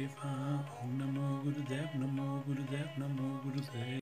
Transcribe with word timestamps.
Gurudeva 0.00 0.64
Om 0.82 0.98
Namo 0.98 1.42
Gurudev 1.42 1.88
Namo 2.00 2.42
Gurudev 2.46 2.88
Namo 2.96 3.40
Gurudev 3.42 4.00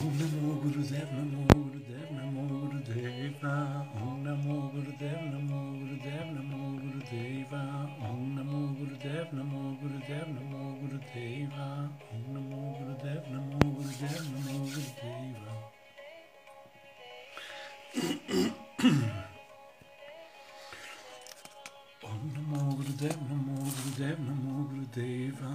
Om 0.00 0.12
Namo 0.18 0.60
Gurudev 0.62 1.08
Namo 1.10 1.42
Gurudev 1.50 2.10
Namo 2.14 2.44
Gurudeva 2.70 3.54
Om 3.98 4.22
Namo 4.22 4.70
Gurudev 4.72 5.20
Namo 5.32 5.58
Gurudev 5.78 6.26
Namo 6.36 6.60
Gurudeva 6.78 7.62
Om 8.08 8.34
Namo 8.36 8.58
Gurudev 8.78 9.26
Namo 9.32 9.60
Gurudev 9.80 10.26
Namo 10.36 10.60
Gurudeva 10.78 11.66
Om 12.12 12.24
Namo 12.34 12.60
Gurudev 12.78 13.22
Namo 13.32 13.58
Gurudev 13.74 14.22
Namo 14.30 14.58
Gurudeva 14.70 15.43
Gurudev 22.94 23.20
Namo 23.28 23.54
Gurudev 23.54 24.18
Namo 24.20 24.68
Gurudeva 24.68 25.50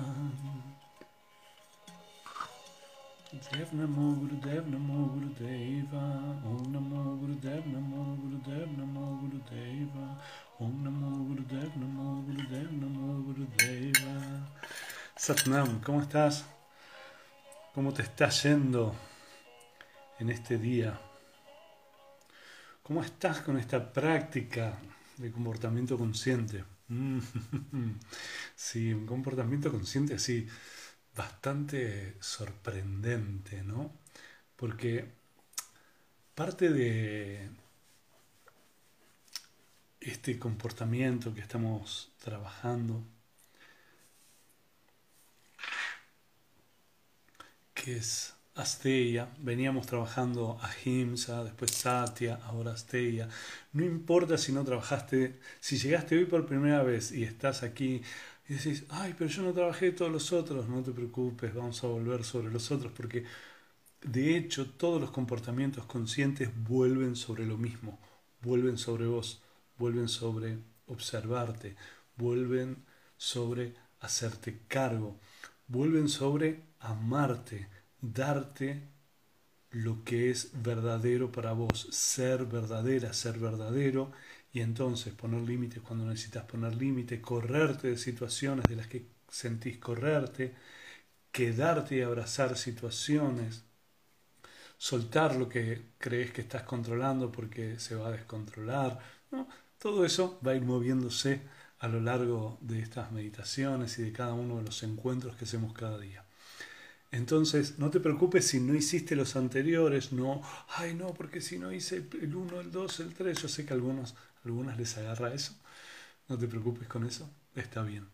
Dev 3.31 3.71
Namo 3.71 4.13
Gurudev 4.15 4.67
Namo 4.67 5.07
Gurudeva 5.07 6.03
Om 6.43 6.71
Namo 6.71 7.15
Gurudev 7.15 7.65
Namo 7.65 8.17
Gurudev 8.19 8.77
Namo 8.77 9.19
Gurudeva 9.21 10.17
Om 10.59 10.83
Namo 10.83 11.09
Gurudev 11.27 11.71
Namo 11.77 12.23
Gurudev 12.25 12.71
Namo 12.71 13.23
Gurudeva 13.23 14.51
Satnam, 15.15 15.79
¿cómo 15.79 16.01
estás? 16.01 16.43
¿Cómo 17.73 17.93
te 17.93 18.01
está 18.01 18.27
yendo 18.29 18.93
en 20.19 20.29
este 20.29 20.57
día? 20.57 20.99
¿Cómo 22.83 23.01
estás 23.01 23.39
con 23.41 23.57
esta 23.57 23.93
práctica 23.93 24.77
de 25.15 25.31
comportamiento 25.31 25.97
consciente? 25.97 26.78
Sí, 28.55 28.93
un 28.93 29.05
comportamiento 29.05 29.71
consciente 29.71 30.15
así 30.15 30.47
bastante 31.15 32.15
sorprendente, 32.21 33.63
¿no? 33.63 33.93
Porque 34.55 35.09
parte 36.35 36.69
de 36.69 37.49
este 40.01 40.37
comportamiento 40.37 41.33
que 41.33 41.39
estamos 41.39 42.11
trabajando, 42.21 43.01
que 47.73 47.97
es 47.97 48.33
Asteya, 48.55 49.29
veníamos 49.39 49.87
trabajando 49.87 50.59
Ahimsa, 50.61 51.43
después 51.43 51.71
Satya, 51.71 52.39
ahora 52.43 52.73
Asteya. 52.73 53.29
No 53.73 53.85
importa 53.85 54.37
si 54.37 54.51
no 54.51 54.63
trabajaste, 54.65 55.39
si 55.59 55.77
llegaste 55.77 56.17
hoy 56.17 56.25
por 56.25 56.45
primera 56.45 56.83
vez 56.83 57.11
y 57.11 57.23
estás 57.23 57.63
aquí 57.63 58.01
y 58.49 58.53
decís, 58.53 58.83
ay, 58.89 59.15
pero 59.17 59.29
yo 59.29 59.43
no 59.43 59.53
trabajé 59.53 59.91
todos 59.91 60.11
los 60.11 60.33
otros, 60.33 60.67
no 60.67 60.81
te 60.83 60.91
preocupes, 60.91 61.53
vamos 61.53 61.83
a 61.83 61.87
volver 61.87 62.23
sobre 62.23 62.51
los 62.51 62.71
otros, 62.71 62.91
porque 62.93 63.23
de 64.01 64.35
hecho 64.37 64.71
todos 64.71 64.99
los 64.99 65.11
comportamientos 65.11 65.85
conscientes 65.85 66.49
vuelven 66.55 67.15
sobre 67.15 67.45
lo 67.45 67.57
mismo, 67.57 67.99
vuelven 68.41 68.77
sobre 68.77 69.05
vos, 69.07 69.41
vuelven 69.77 70.09
sobre 70.09 70.57
observarte, 70.87 71.75
vuelven 72.17 72.83
sobre 73.17 73.75
hacerte 73.99 74.61
cargo, 74.67 75.19
vuelven 75.67 76.09
sobre 76.09 76.63
amarte, 76.79 77.67
darte 78.01 78.83
lo 79.71 80.03
que 80.03 80.31
es 80.31 80.51
verdadero 80.63 81.31
para 81.31 81.53
vos, 81.53 81.87
ser 81.91 82.45
verdadera, 82.45 83.13
ser 83.13 83.39
verdadero 83.39 84.11
y 84.51 84.61
entonces 84.61 85.13
poner 85.13 85.41
límites 85.41 85.81
cuando 85.81 86.05
necesitas 86.05 86.45
poner 86.45 86.75
límites, 86.75 87.19
correrte 87.21 87.89
de 87.89 87.97
situaciones 87.97 88.65
de 88.67 88.75
las 88.75 88.87
que 88.87 89.05
sentís 89.29 89.77
correrte, 89.77 90.55
quedarte 91.31 91.97
y 91.97 92.01
abrazar 92.01 92.57
situaciones, 92.57 93.63
soltar 94.77 95.35
lo 95.35 95.47
que 95.49 95.91
crees 95.97 96.31
que 96.31 96.41
estás 96.41 96.63
controlando 96.63 97.31
porque 97.31 97.79
se 97.79 97.95
va 97.95 98.07
a 98.09 98.11
descontrolar. 98.11 98.99
Todo 99.77 100.05
eso 100.05 100.39
va 100.45 100.51
a 100.51 100.55
ir 100.55 100.63
moviéndose 100.63 101.41
a 101.79 101.87
lo 101.87 102.01
largo 102.01 102.57
de 102.61 102.79
estas 102.79 103.11
meditaciones 103.11 103.99
y 103.99 104.03
de 104.03 104.11
cada 104.13 104.33
uno 104.33 104.57
de 104.57 104.63
los 104.63 104.83
encuentros 104.83 105.35
que 105.35 105.45
hacemos 105.45 105.73
cada 105.73 105.97
día. 105.99 106.25
Entonces, 107.11 107.79
no 107.79 107.89
te 107.89 107.99
preocupes 107.99 108.47
si 108.47 108.59
no 108.59 108.75
hiciste 108.75 109.15
los 109.15 109.35
anteriores, 109.35 110.11
no, 110.11 110.41
ay 110.69 110.93
no, 110.93 111.13
porque 111.13 111.41
si 111.41 111.57
no 111.57 111.71
hice 111.71 112.07
el 112.21 112.35
1, 112.35 112.59
el 112.61 112.71
2, 112.71 112.99
el 112.99 113.13
3, 113.15 113.41
yo 113.41 113.47
sé 113.47 113.65
que 113.65 113.73
a 113.73 113.75
algunos, 113.75 114.15
algunas 114.43 114.77
les 114.77 114.95
agarra 114.97 115.33
eso, 115.33 115.55
no 116.27 116.37
te 116.37 116.47
preocupes 116.47 116.87
con 116.87 117.05
eso, 117.05 117.29
está 117.55 117.81
bien. 117.81 118.07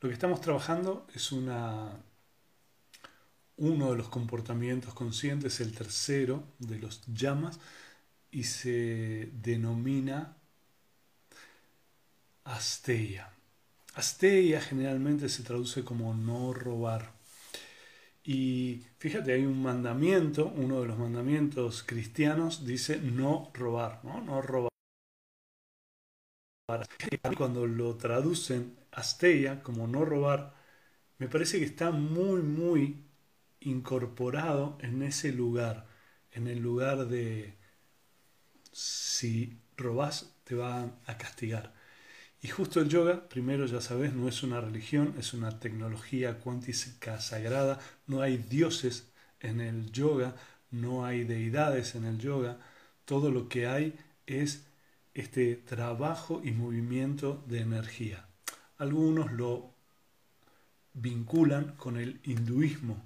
Lo 0.00 0.08
que 0.08 0.14
estamos 0.14 0.40
trabajando 0.40 1.06
es 1.14 1.30
una, 1.32 1.90
uno 3.58 3.90
de 3.90 3.96
los 3.96 4.08
comportamientos 4.08 4.94
conscientes, 4.94 5.60
el 5.60 5.72
tercero 5.72 6.44
de 6.58 6.78
los 6.78 7.02
llamas, 7.06 7.58
y 8.30 8.44
se 8.44 9.30
denomina 9.42 10.36
Asteya. 12.44 13.30
Asteya 13.94 14.60
generalmente 14.60 15.28
se 15.28 15.42
traduce 15.42 15.84
como 15.84 16.14
no 16.14 16.52
robar. 16.52 17.15
Y 18.26 18.82
fíjate, 18.98 19.32
hay 19.32 19.46
un 19.46 19.62
mandamiento, 19.62 20.52
uno 20.54 20.82
de 20.82 20.88
los 20.88 20.98
mandamientos 20.98 21.82
cristianos 21.82 22.66
dice 22.66 22.98
no 23.00 23.50
robar, 23.54 24.04
¿no? 24.04 24.20
No 24.20 24.42
robar. 24.42 24.70
Cuando 27.36 27.66
lo 27.66 27.96
traducen 27.96 28.76
Asteya 28.92 29.62
como 29.62 29.86
no 29.86 30.04
robar, 30.04 30.54
me 31.18 31.28
parece 31.28 31.58
que 31.58 31.64
está 31.66 31.90
muy, 31.92 32.42
muy 32.42 33.04
incorporado 33.60 34.78
en 34.80 35.02
ese 35.02 35.32
lugar, 35.32 35.86
en 36.32 36.48
el 36.48 36.60
lugar 36.60 37.06
de 37.08 37.56
si 38.72 39.58
robas 39.76 40.36
te 40.44 40.54
van 40.54 40.94
a 41.06 41.18
castigar. 41.18 41.74
Y 42.46 42.48
justo 42.48 42.80
el 42.80 42.88
yoga, 42.88 43.28
primero 43.28 43.66
ya 43.66 43.80
sabes, 43.80 44.14
no 44.14 44.28
es 44.28 44.44
una 44.44 44.60
religión, 44.60 45.16
es 45.18 45.34
una 45.34 45.58
tecnología 45.58 46.38
cuántica 46.38 47.20
sagrada, 47.20 47.80
no 48.06 48.22
hay 48.22 48.36
dioses 48.36 49.08
en 49.40 49.60
el 49.60 49.90
yoga, 49.90 50.36
no 50.70 51.04
hay 51.04 51.24
deidades 51.24 51.96
en 51.96 52.04
el 52.04 52.18
yoga, 52.18 52.60
todo 53.04 53.32
lo 53.32 53.48
que 53.48 53.66
hay 53.66 53.98
es 54.28 54.62
este 55.12 55.56
trabajo 55.56 56.40
y 56.44 56.52
movimiento 56.52 57.42
de 57.48 57.62
energía. 57.62 58.28
Algunos 58.78 59.32
lo 59.32 59.72
vinculan 60.94 61.74
con 61.76 61.96
el 61.96 62.20
hinduismo, 62.22 63.02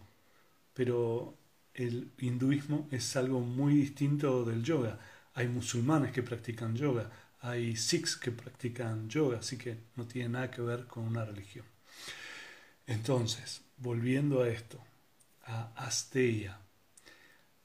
pero 0.74 1.34
el 1.72 2.10
hinduismo 2.18 2.88
es 2.90 3.16
algo 3.16 3.40
muy 3.40 3.72
distinto 3.72 4.44
del 4.44 4.62
yoga. 4.62 4.98
Hay 5.32 5.48
musulmanes 5.48 6.12
que 6.12 6.22
practican 6.22 6.76
yoga, 6.76 7.10
hay 7.40 7.76
sikhs 7.76 8.16
que 8.16 8.30
practican 8.30 9.08
yoga, 9.08 9.38
así 9.38 9.56
que 9.56 9.78
no 9.96 10.06
tiene 10.06 10.28
nada 10.30 10.50
que 10.50 10.62
ver 10.62 10.86
con 10.86 11.04
una 11.04 11.24
religión. 11.24 11.64
Entonces, 12.86 13.62
volviendo 13.78 14.42
a 14.42 14.48
esto, 14.48 14.78
a 15.44 15.72
Asteya. 15.76 16.58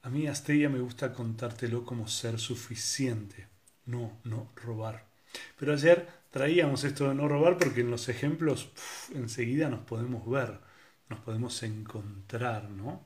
A 0.02 0.08
mí 0.08 0.26
Asteya 0.26 0.68
me 0.68 0.78
gusta 0.80 1.12
contártelo 1.12 1.84
como 1.84 2.08
ser 2.08 2.38
suficiente, 2.38 3.48
no, 3.86 4.18
no 4.24 4.52
robar. 4.56 5.04
Pero 5.58 5.72
ayer 5.72 6.08
traíamos 6.30 6.84
esto 6.84 7.08
de 7.08 7.14
no 7.14 7.28
robar 7.28 7.58
porque 7.58 7.80
en 7.80 7.90
los 7.90 8.08
ejemplos 8.08 8.70
enseguida 9.14 9.68
nos 9.68 9.80
podemos 9.80 10.28
ver, 10.28 10.60
nos 11.08 11.20
podemos 11.20 11.62
encontrar, 11.62 12.70
¿no? 12.70 13.04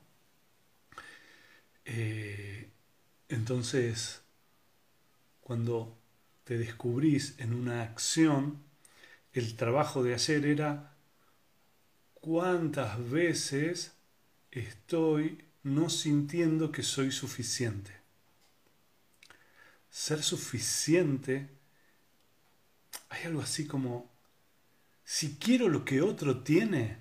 Eh, 1.85 2.69
entonces, 3.29 4.21
cuando 5.41 6.00
te 6.43 6.57
descubrís 6.57 7.35
en 7.37 7.53
una 7.53 7.83
acción, 7.83 8.63
el 9.33 9.55
trabajo 9.55 10.03
de 10.03 10.13
hacer 10.13 10.45
era 10.45 10.95
cuántas 12.15 13.09
veces 13.09 13.93
estoy 14.51 15.45
no 15.63 15.89
sintiendo 15.89 16.71
que 16.71 16.83
soy 16.83 17.11
suficiente. 17.11 17.91
Ser 19.89 20.23
suficiente, 20.23 21.49
hay 23.09 23.25
algo 23.25 23.41
así 23.41 23.67
como, 23.67 24.09
si 25.03 25.35
quiero 25.35 25.69
lo 25.69 25.85
que 25.85 26.01
otro 26.01 26.41
tiene, 26.43 26.97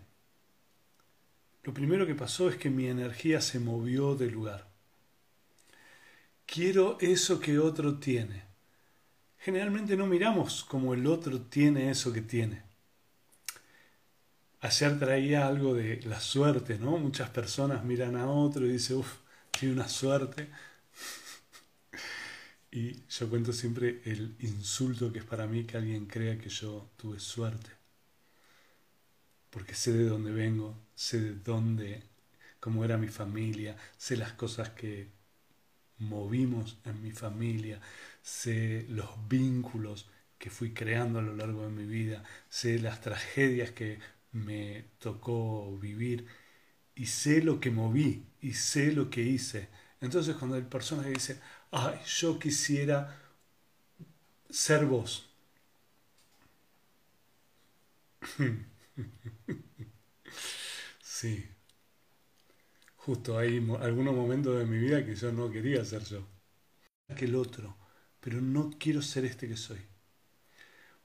lo 1.63 1.73
primero 1.73 2.07
que 2.07 2.15
pasó 2.15 2.49
es 2.49 2.57
que 2.57 2.71
mi 2.71 2.87
energía 2.87 3.41
se 3.41 3.59
movió 3.59 4.15
de 4.15 4.31
lugar. 4.31 4.69
Quiero 6.47 6.99
eso 7.01 7.39
que 7.39 7.59
otro 7.59 7.99
tiene 7.99 8.50
generalmente 9.41 9.97
no 9.97 10.07
miramos 10.07 10.63
como 10.65 10.95
el 10.95 11.07
otro 11.09 11.41
tiene 11.43 11.91
eso 11.91 12.13
que 12.13 12.23
tiene. 12.23 12.63
Ayer 14.61 14.99
traía 14.99 15.47
algo 15.49 15.75
de 15.75 16.01
la 16.05 16.21
suerte, 16.21 16.79
¿no? 16.79 16.97
Muchas 16.99 17.31
personas 17.31 17.85
miran 17.85 18.17
a 18.17 18.31
otro 18.31 18.65
y 18.67 18.73
dicen, 18.73 18.99
uff, 18.99 19.17
tiene 19.51 19.75
una 19.75 19.89
suerte. 19.89 20.49
y 22.73 23.03
yo 23.09 23.29
cuento 23.29 23.53
siempre 23.53 24.01
el 24.05 24.37
insulto 24.41 25.13
que 25.13 25.21
es 25.21 25.25
para 25.25 25.47
mí 25.47 25.65
que 25.65 25.77
alguien 25.77 26.07
crea 26.07 26.39
que 26.39 26.49
yo 26.49 26.91
tuve 26.97 27.19
suerte. 27.21 27.71
porque 29.51 29.75
sé 29.75 29.93
de 29.93 30.05
dónde 30.05 30.31
vengo, 30.33 30.77
sé 30.95 31.21
de 31.21 31.35
dónde, 31.35 32.03
cómo 32.61 32.85
era 32.85 32.99
mi 32.99 33.09
familia, 33.09 33.77
sé 33.97 34.17
las 34.17 34.33
cosas 34.35 34.71
que 34.71 35.09
movimos 35.99 36.79
en 36.85 37.03
mi 37.03 37.13
familia, 37.13 37.81
sé 38.23 38.87
los 38.89 39.11
vínculos 39.29 40.09
que 40.39 40.51
fui 40.51 40.73
creando 40.73 41.19
a 41.19 41.23
lo 41.23 41.35
largo 41.37 41.63
de 41.65 41.71
mi 41.71 41.85
vida, 41.87 42.25
sé 42.49 42.79
las 42.79 43.01
tragedias 43.01 43.71
que 43.73 43.99
me 44.33 44.85
tocó 44.99 45.77
vivir 45.79 46.27
y 46.95 47.07
sé 47.07 47.43
lo 47.43 47.61
que 47.61 47.71
moví 47.71 48.27
y 48.41 48.55
sé 48.55 48.93
lo 48.93 49.11
que 49.11 49.23
hice. 49.23 49.69
Entonces 50.01 50.37
cuando 50.37 50.57
hay 50.57 50.63
personas 50.63 51.07
que 51.07 51.37
ay, 51.73 51.99
yo 52.07 52.39
quisiera 52.39 53.19
ser 54.51 54.87
vos. 54.87 55.27
sí. 61.03 61.49
Justo 62.95 63.37
hay 63.37 63.57
algunos 63.81 64.15
momentos 64.15 64.57
de 64.57 64.65
mi 64.65 64.79
vida 64.79 65.05
que 65.05 65.17
yo 65.17 65.33
no 65.33 65.51
quería 65.51 65.85
ser 65.85 66.05
yo. 66.05 66.25
Que 67.17 67.27
el 67.27 67.37
otro. 67.37 67.77
Pero 68.21 68.41
no 68.41 68.71
quiero 68.79 69.03
ser 69.03 69.25
este 69.25 69.49
que 69.49 69.57
soy. 69.57 69.81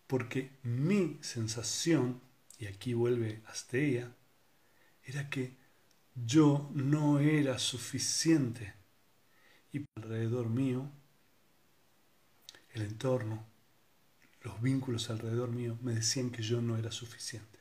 Porque 0.07 0.51
mi 0.63 1.17
sensación, 1.21 2.21
y 2.59 2.67
aquí 2.67 2.93
vuelve 2.93 3.41
Astea, 3.47 4.13
era 5.03 5.29
que 5.29 5.55
yo 6.13 6.69
no 6.73 7.19
era 7.19 7.59
suficiente. 7.59 8.73
Y 9.73 9.85
alrededor 9.95 10.49
mío, 10.49 10.89
el 12.73 12.83
entorno, 12.83 13.45
los 14.41 14.61
vínculos 14.61 15.09
alrededor 15.09 15.49
mío 15.49 15.77
me 15.81 15.93
decían 15.93 16.29
que 16.29 16.43
yo 16.43 16.61
no 16.61 16.77
era 16.77 16.91
suficiente. 16.91 17.59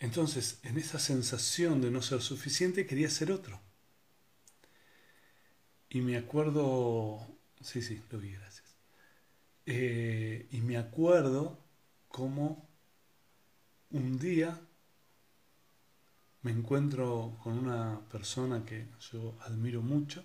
Entonces, 0.00 0.58
en 0.64 0.76
esa 0.76 0.98
sensación 0.98 1.80
de 1.80 1.90
no 1.90 2.02
ser 2.02 2.20
suficiente, 2.20 2.86
quería 2.86 3.08
ser 3.08 3.30
otro. 3.30 3.60
Y 5.94 6.00
me 6.00 6.16
acuerdo, 6.16 7.24
sí, 7.60 7.80
sí, 7.80 8.02
lo 8.10 8.18
vi, 8.18 8.32
gracias. 8.32 8.76
Eh, 9.64 10.48
y 10.50 10.60
me 10.60 10.76
acuerdo 10.76 11.56
cómo 12.08 12.68
un 13.92 14.18
día 14.18 14.60
me 16.42 16.50
encuentro 16.50 17.38
con 17.40 17.56
una 17.56 18.00
persona 18.10 18.64
que 18.64 18.88
yo 19.12 19.38
admiro 19.42 19.82
mucho 19.82 20.24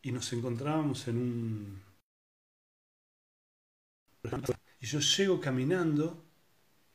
y 0.00 0.12
nos 0.12 0.32
encontrábamos 0.32 1.08
en 1.08 1.18
un... 1.18 1.82
Y 4.78 4.86
yo 4.86 5.00
llego 5.00 5.40
caminando 5.40 6.24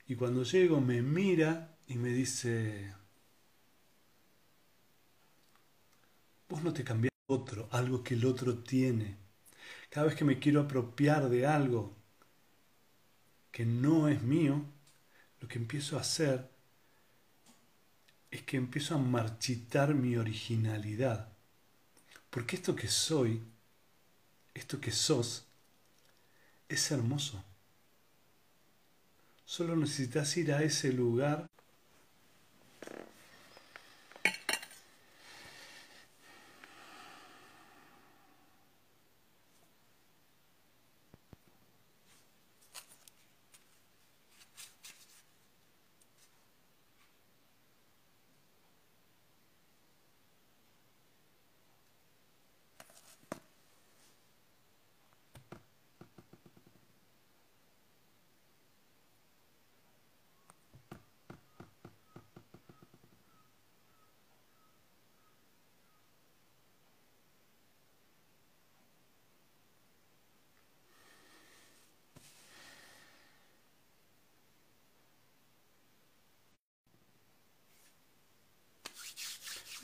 y 0.08 0.16
cuando 0.16 0.44
llego 0.44 0.80
me 0.80 1.02
mira 1.02 1.76
y 1.88 1.96
me 1.96 2.14
dice, 2.14 2.96
vos 6.48 6.64
no 6.64 6.72
te 6.72 6.86
cambiás 6.86 7.13
algo 7.72 8.04
que 8.04 8.14
el 8.16 8.26
otro 8.26 8.60
tiene. 8.60 9.18
Cada 9.90 10.08
vez 10.08 10.16
que 10.16 10.26
me 10.26 10.40
quiero 10.40 10.62
apropiar 10.62 11.30
de 11.30 11.46
algo 11.46 11.96
que 13.52 13.66
no 13.66 14.08
es 14.10 14.22
mío, 14.22 14.66
lo 15.40 15.48
que 15.48 15.60
empiezo 15.60 15.98
a 15.98 16.02
hacer 16.02 16.50
es 18.32 18.42
que 18.44 18.58
empiezo 18.58 18.96
a 18.96 18.98
marchitar 18.98 19.94
mi 19.94 20.16
originalidad. 20.16 21.30
Porque 22.30 22.56
esto 22.56 22.76
que 22.76 22.88
soy, 22.88 23.44
esto 24.54 24.82
que 24.82 24.92
sos, 24.92 25.46
es 26.68 26.92
hermoso. 26.92 27.44
Solo 29.46 29.76
necesitas 29.76 30.36
ir 30.38 30.52
a 30.52 30.64
ese 30.64 30.92
lugar 30.92 31.48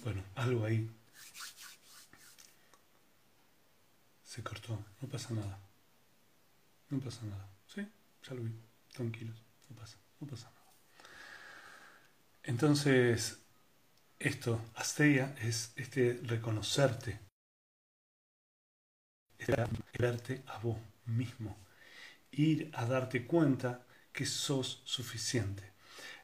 Bueno, 0.04 0.24
algo 0.36 0.66
ahí 0.66 0.90
se 4.24 4.44
cortó, 4.44 4.80
no 5.02 5.08
pasa 5.10 5.34
nada. 5.34 5.60
No 6.90 7.00
pasa 7.00 7.26
nada. 7.26 7.48
¿Sí? 7.68 7.86
Ya 8.28 8.36
lo 8.36 8.44
vi. 8.44 8.54
Tranquilos, 8.94 9.42
no 9.70 9.76
pasa, 9.76 9.98
no 10.20 10.28
pasa 10.28 10.50
nada. 10.50 10.60
Entonces, 12.44 13.40
esto, 14.18 14.62
Asteia, 14.76 15.36
es 15.42 15.72
este 15.76 16.20
reconocerte, 16.24 17.20
verte 19.98 20.44
a 20.48 20.58
vos 20.60 20.78
mismo, 21.06 21.58
ir 22.32 22.72
a 22.74 22.86
darte 22.86 23.26
cuenta 23.26 23.86
que 24.12 24.26
sos 24.26 24.82
suficiente. 24.86 25.72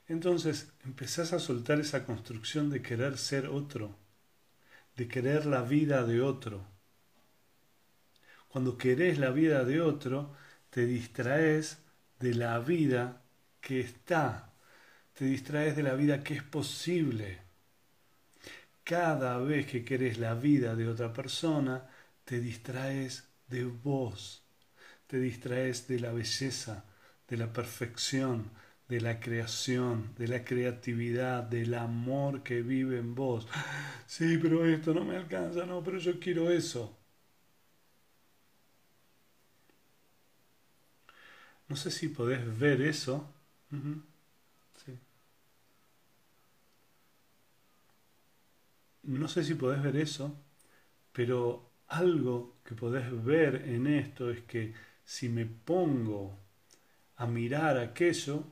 Entonces 0.07 0.71
empezás 0.83 1.33
a 1.33 1.39
soltar 1.39 1.79
esa 1.79 2.05
construcción 2.05 2.69
de 2.69 2.81
querer 2.81 3.17
ser 3.17 3.47
otro, 3.47 3.95
de 4.95 5.07
querer 5.07 5.45
la 5.45 5.61
vida 5.61 6.03
de 6.03 6.21
otro. 6.21 6.65
Cuando 8.47 8.77
querés 8.77 9.17
la 9.17 9.31
vida 9.31 9.65
de 9.65 9.81
otro, 9.81 10.33
te 10.69 10.85
distraes 10.85 11.79
de 12.19 12.35
la 12.35 12.59
vida 12.59 13.21
que 13.59 13.79
está, 13.79 14.53
te 15.13 15.25
distraes 15.25 15.75
de 15.75 15.83
la 15.83 15.95
vida 15.95 16.23
que 16.23 16.35
es 16.35 16.43
posible. 16.43 17.39
Cada 18.83 19.39
vez 19.39 19.65
que 19.65 19.83
querés 19.83 20.19
la 20.19 20.35
vida 20.35 20.75
de 20.75 20.87
otra 20.87 21.11
persona, 21.11 21.89
te 22.23 22.39
distraes 22.39 23.27
de 23.47 23.65
vos, 23.65 24.43
te 25.07 25.19
distraes 25.19 25.87
de 25.87 25.99
la 25.99 26.11
belleza, 26.11 26.85
de 27.27 27.37
la 27.37 27.51
perfección, 27.51 28.51
de 28.89 29.01
la 29.01 29.19
creación, 29.19 30.13
de 30.17 30.27
la 30.27 30.43
creatividad, 30.45 31.43
del 31.43 31.73
amor 31.75 32.43
que 32.43 32.61
vive 32.61 32.99
en 32.99 33.15
vos. 33.15 33.47
Sí, 34.07 34.37
pero 34.41 34.65
esto 34.65 34.93
no 34.93 35.03
me 35.05 35.17
alcanza, 35.17 35.65
no, 35.65 35.83
pero 35.83 35.97
yo 35.99 36.19
quiero 36.19 36.49
eso. 36.51 36.95
No 41.69 41.75
sé 41.75 41.91
si 41.91 42.07
podés 42.09 42.41
ver 42.59 42.81
eso. 42.81 43.23
No 49.03 49.27
sé 49.29 49.43
si 49.43 49.55
podés 49.55 49.81
ver 49.83 49.95
eso, 49.97 50.25
pero 51.13 51.71
algo 51.89 52.57
que 52.65 52.75
podés 52.75 53.07
ver 53.25 53.63
en 53.67 53.87
esto 53.87 54.31
es 54.31 54.41
que 54.43 54.73
si 55.05 55.29
me 55.29 55.45
pongo 55.45 56.39
a 57.17 57.27
mirar 57.27 57.77
aquello, 57.79 58.43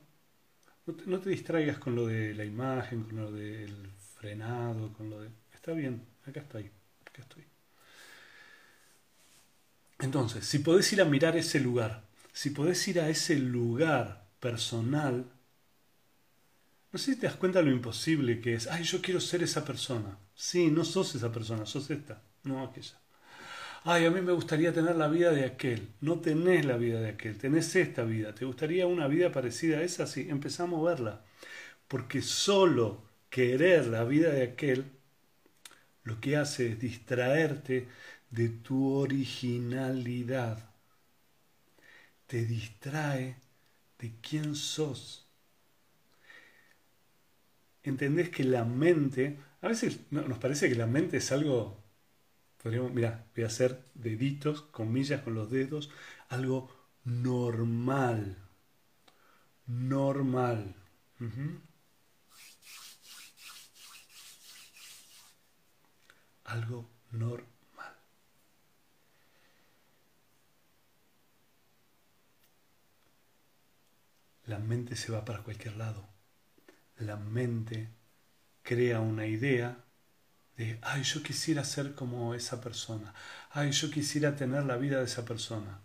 no 0.86 1.20
te, 1.20 1.30
distraigas 1.30 1.78
con 1.78 1.94
lo 1.94 2.06
de 2.06 2.34
la 2.34 2.44
imagen, 2.44 3.04
con 3.04 3.16
lo 3.16 3.32
del 3.32 3.90
frenado, 4.16 4.92
con 4.92 5.10
lo 5.10 5.20
de... 5.20 5.30
Está 5.52 5.72
bien, 5.72 6.02
acá 6.26 6.40
estoy, 6.40 6.70
acá 7.06 7.22
estoy. 7.22 7.44
Entonces, 10.00 10.46
si 10.46 10.58
podés 10.58 10.92
ir 10.92 11.00
a 11.00 11.06
mirar 11.06 11.36
ese 11.36 11.60
lugar, 11.60 12.04
si 12.32 12.50
podés 12.50 12.86
ir 12.88 13.00
a 13.00 13.08
ese 13.08 13.38
lugar 13.38 14.26
personal, 14.40 15.24
no 16.92 16.98
sé 16.98 17.14
si 17.14 17.20
te 17.20 17.26
das 17.26 17.36
cuenta 17.36 17.60
de 17.60 17.66
lo 17.66 17.72
imposible 17.72 18.40
que 18.40 18.54
es. 18.54 18.66
Ay, 18.66 18.84
yo 18.84 19.00
quiero 19.00 19.20
ser 19.20 19.42
esa 19.42 19.64
persona. 19.64 20.18
Sí, 20.34 20.70
no 20.70 20.84
sos 20.84 21.14
esa 21.14 21.32
persona, 21.32 21.64
sos 21.64 21.90
esta, 21.90 22.22
no 22.42 22.62
aquella 22.62 23.03
ay, 23.84 24.06
a 24.06 24.10
mí 24.10 24.20
me 24.20 24.32
gustaría 24.32 24.72
tener 24.72 24.96
la 24.96 25.08
vida 25.08 25.30
de 25.32 25.44
aquel. 25.44 25.88
No 26.00 26.20
tenés 26.20 26.64
la 26.64 26.76
vida 26.76 27.00
de 27.00 27.10
aquel, 27.10 27.38
tenés 27.38 27.74
esta 27.76 28.02
vida. 28.04 28.34
¿Te 28.34 28.44
gustaría 28.44 28.86
una 28.86 29.08
vida 29.08 29.30
parecida 29.32 29.78
a 29.78 29.82
esa? 29.82 30.06
Sí, 30.06 30.26
empezamos 30.28 30.80
a 30.80 30.90
verla. 30.90 31.24
Porque 31.88 32.22
solo 32.22 33.02
querer 33.30 33.86
la 33.86 34.04
vida 34.04 34.30
de 34.30 34.44
aquel 34.44 34.86
lo 36.04 36.20
que 36.20 36.36
hace 36.36 36.72
es 36.72 36.80
distraerte 36.80 37.88
de 38.30 38.48
tu 38.48 38.94
originalidad. 38.94 40.70
Te 42.26 42.44
distrae 42.44 43.36
de 43.98 44.12
quién 44.22 44.54
sos. 44.54 45.20
entendés 47.84 48.30
que 48.30 48.44
la 48.44 48.64
mente, 48.64 49.38
a 49.60 49.68
veces 49.68 50.00
nos 50.10 50.38
parece 50.38 50.68
que 50.68 50.74
la 50.74 50.86
mente 50.86 51.18
es 51.18 51.30
algo, 51.32 51.83
podríamos, 52.64 52.94
mira, 52.94 53.26
voy 53.36 53.44
a 53.44 53.48
hacer 53.48 53.84
deditos, 53.92 54.62
comillas 54.62 55.20
con 55.20 55.34
los 55.34 55.50
dedos, 55.50 55.90
algo 56.30 56.70
normal, 57.04 58.38
normal. 59.66 60.74
Algo 66.44 66.88
normal. 67.10 67.44
La 74.46 74.58
mente 74.58 74.96
se 74.96 75.12
va 75.12 75.26
para 75.26 75.42
cualquier 75.42 75.76
lado. 75.76 76.08
La 76.96 77.16
mente 77.16 77.90
crea 78.62 79.00
una 79.00 79.26
idea 79.26 79.83
de, 80.56 80.78
ay, 80.82 81.02
yo 81.02 81.22
quisiera 81.22 81.64
ser 81.64 81.94
como 81.94 82.34
esa 82.34 82.60
persona. 82.60 83.12
Ay, 83.50 83.72
yo 83.72 83.90
quisiera 83.90 84.36
tener 84.36 84.64
la 84.64 84.76
vida 84.76 84.98
de 84.98 85.04
esa 85.04 85.24
persona. 85.24 85.80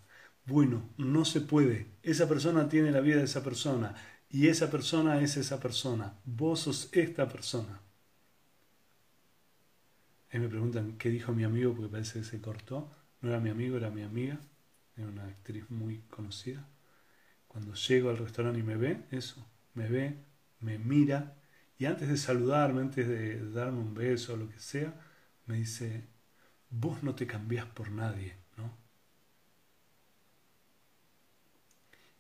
Bueno, 0.45 0.89
no 0.97 1.25
se 1.25 1.41
puede. 1.41 1.88
Esa 2.03 2.27
persona 2.27 2.69
tiene 2.69 2.91
la 2.91 3.01
vida 3.01 3.17
de 3.17 3.25
esa 3.25 3.43
persona. 3.43 3.95
Y 4.29 4.47
esa 4.47 4.69
persona 4.69 5.21
es 5.21 5.38
esa 5.38 5.59
persona. 5.59 6.13
Vos 6.25 6.61
sos 6.61 6.89
esta 6.91 7.27
persona. 7.27 7.81
Y 10.31 10.38
me 10.38 10.47
preguntan, 10.47 10.97
¿qué 10.97 11.09
dijo 11.09 11.33
mi 11.33 11.43
amigo? 11.43 11.73
Porque 11.73 11.91
parece 11.91 12.19
que 12.19 12.25
se 12.25 12.41
cortó. 12.41 12.91
No 13.21 13.29
era 13.29 13.39
mi 13.39 13.49
amigo, 13.49 13.77
era 13.77 13.89
mi 13.89 14.03
amiga. 14.03 14.39
Era 14.95 15.07
una 15.07 15.25
actriz 15.25 15.69
muy 15.69 15.99
conocida. 16.09 16.67
Cuando 17.47 17.73
llego 17.73 18.09
al 18.11 18.17
restaurante 18.17 18.59
y 18.59 18.63
me 18.63 18.77
ve, 18.77 19.05
eso, 19.09 19.43
me 19.73 19.88
ve, 19.88 20.15
me 20.59 20.77
mira 20.77 21.38
y 21.79 21.86
antes 21.86 22.09
de 22.09 22.17
saludarme, 22.17 22.81
antes 22.81 23.07
de 23.07 23.51
darme 23.51 23.79
un 23.79 23.93
beso 23.93 24.33
o 24.33 24.38
lo 24.38 24.50
que 24.50 24.59
sea, 24.59 24.93
me 25.45 25.55
dice, 25.55 26.03
vos 26.69 27.03
no 27.03 27.15
te 27.15 27.25
cambiás 27.25 27.65
por 27.67 27.89
nadie, 27.89 28.36
¿no? 28.57 28.77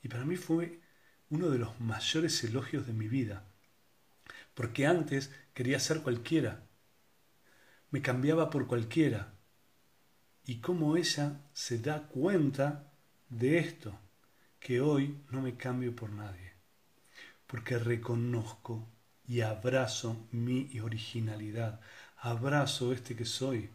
Y 0.01 0.07
para 0.07 0.23
mí 0.23 0.37
fue 0.37 0.79
uno 1.29 1.49
de 1.49 1.59
los 1.59 1.77
mayores 1.81 2.41
elogios 2.45 2.87
de 2.87 2.93
mi 2.93 3.09
vida, 3.09 3.43
porque 4.53 4.87
antes 4.87 5.29
quería 5.53 5.81
ser 5.81 6.03
cualquiera, 6.03 6.65
me 7.91 8.01
cambiaba 8.01 8.49
por 8.49 8.65
cualquiera, 8.65 9.33
y 10.45 10.61
cómo 10.61 10.95
ella 10.95 11.41
se 11.51 11.79
da 11.79 12.07
cuenta 12.07 12.93
de 13.27 13.57
esto 13.57 13.99
que 14.61 14.79
hoy 14.79 15.21
no 15.31 15.41
me 15.41 15.57
cambio 15.57 15.93
por 15.93 16.11
nadie, 16.11 16.53
porque 17.45 17.77
reconozco 17.77 18.87
y 19.29 19.41
abrazo 19.41 20.27
mi 20.31 20.79
originalidad, 20.81 21.79
abrazo 22.17 22.91
este 22.91 23.15
que 23.15 23.25
soy. 23.25 23.69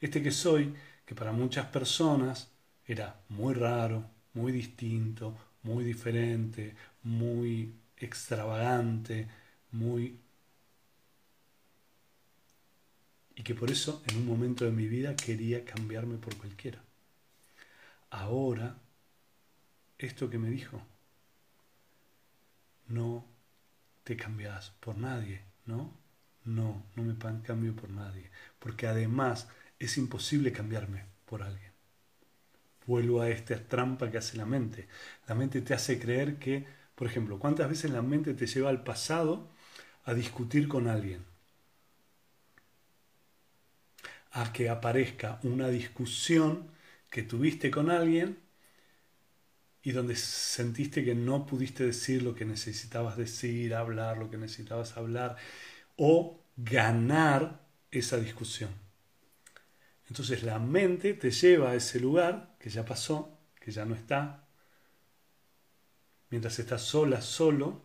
Este 0.00 0.22
que 0.22 0.30
soy, 0.30 0.74
que 1.04 1.14
para 1.14 1.32
muchas 1.32 1.66
personas 1.66 2.48
era 2.86 3.20
muy 3.28 3.52
raro, 3.54 4.04
muy 4.34 4.52
distinto, 4.52 5.36
muy 5.62 5.84
diferente, 5.84 6.74
muy 7.02 7.74
extravagante, 7.98 9.28
muy... 9.72 10.18
Y 13.36 13.42
que 13.42 13.54
por 13.54 13.70
eso 13.70 14.02
en 14.08 14.16
un 14.16 14.26
momento 14.26 14.64
de 14.64 14.72
mi 14.72 14.88
vida 14.88 15.14
quería 15.14 15.64
cambiarme 15.64 16.16
por 16.16 16.34
cualquiera 16.36 16.82
ahora 18.10 18.78
esto 19.98 20.30
que 20.30 20.38
me 20.38 20.50
dijo. 20.50 20.80
No 22.88 23.24
te 24.08 24.16
cambias 24.16 24.70
por 24.80 24.96
nadie, 24.96 25.42
¿no? 25.66 25.92
No, 26.46 26.82
no 26.96 27.02
me 27.02 27.14
cambio 27.42 27.76
por 27.76 27.90
nadie, 27.90 28.30
porque 28.58 28.86
además 28.86 29.48
es 29.78 29.98
imposible 29.98 30.50
cambiarme 30.50 31.04
por 31.26 31.42
alguien. 31.42 31.72
Vuelvo 32.86 33.20
a 33.20 33.28
esta 33.28 33.62
trampa 33.62 34.10
que 34.10 34.16
hace 34.16 34.38
la 34.38 34.46
mente. 34.46 34.88
La 35.26 35.34
mente 35.34 35.60
te 35.60 35.74
hace 35.74 36.00
creer 36.00 36.38
que, 36.38 36.64
por 36.94 37.06
ejemplo, 37.06 37.38
¿cuántas 37.38 37.68
veces 37.68 37.90
la 37.90 38.00
mente 38.00 38.32
te 38.32 38.46
lleva 38.46 38.70
al 38.70 38.82
pasado 38.82 39.46
a 40.06 40.14
discutir 40.14 40.68
con 40.68 40.88
alguien? 40.88 41.22
A 44.32 44.54
que 44.54 44.70
aparezca 44.70 45.38
una 45.42 45.68
discusión 45.68 46.70
que 47.10 47.24
tuviste 47.24 47.70
con 47.70 47.90
alguien 47.90 48.38
y 49.82 49.92
donde 49.92 50.16
sentiste 50.16 51.04
que 51.04 51.14
no 51.14 51.46
pudiste 51.46 51.84
decir 51.84 52.22
lo 52.22 52.34
que 52.34 52.44
necesitabas 52.44 53.16
decir, 53.16 53.74
hablar 53.74 54.18
lo 54.18 54.30
que 54.30 54.36
necesitabas 54.36 54.96
hablar 54.96 55.36
o 55.96 56.44
ganar 56.56 57.60
esa 57.90 58.16
discusión. 58.18 58.70
Entonces 60.08 60.42
la 60.42 60.58
mente 60.58 61.14
te 61.14 61.30
lleva 61.30 61.70
a 61.70 61.74
ese 61.74 62.00
lugar 62.00 62.56
que 62.58 62.70
ya 62.70 62.84
pasó, 62.84 63.38
que 63.60 63.70
ya 63.70 63.84
no 63.84 63.94
está. 63.94 64.48
Mientras 66.30 66.58
estás 66.58 66.82
sola, 66.82 67.20
solo, 67.20 67.84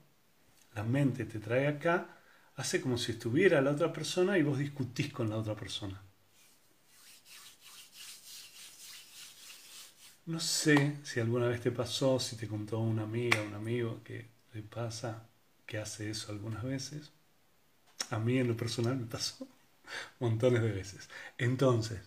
la 0.73 0.83
mente 0.83 1.25
te 1.25 1.39
trae 1.39 1.67
acá, 1.67 2.17
hace 2.55 2.81
como 2.81 2.97
si 2.97 3.13
estuviera 3.13 3.61
la 3.61 3.71
otra 3.71 3.93
persona 3.93 4.37
y 4.37 4.43
vos 4.43 4.57
discutís 4.57 5.11
con 5.11 5.29
la 5.29 5.37
otra 5.37 5.55
persona. 5.55 6.01
No 10.25 10.39
sé 10.39 10.97
si 11.03 11.19
alguna 11.19 11.47
vez 11.47 11.61
te 11.61 11.71
pasó, 11.71 12.19
si 12.19 12.35
te 12.37 12.47
contó 12.47 12.79
una 12.79 13.03
amiga, 13.03 13.41
un 13.41 13.53
amigo 13.53 14.01
que 14.03 14.29
le 14.53 14.61
pasa, 14.61 15.27
que 15.65 15.77
hace 15.77 16.09
eso 16.09 16.31
algunas 16.31 16.63
veces. 16.63 17.11
A 18.11 18.19
mí 18.19 18.37
en 18.39 18.47
lo 18.47 18.57
personal 18.57 18.97
me 18.97 19.05
pasó 19.05 19.47
montones 20.19 20.61
de 20.61 20.71
veces. 20.71 21.09
Entonces, 21.37 22.01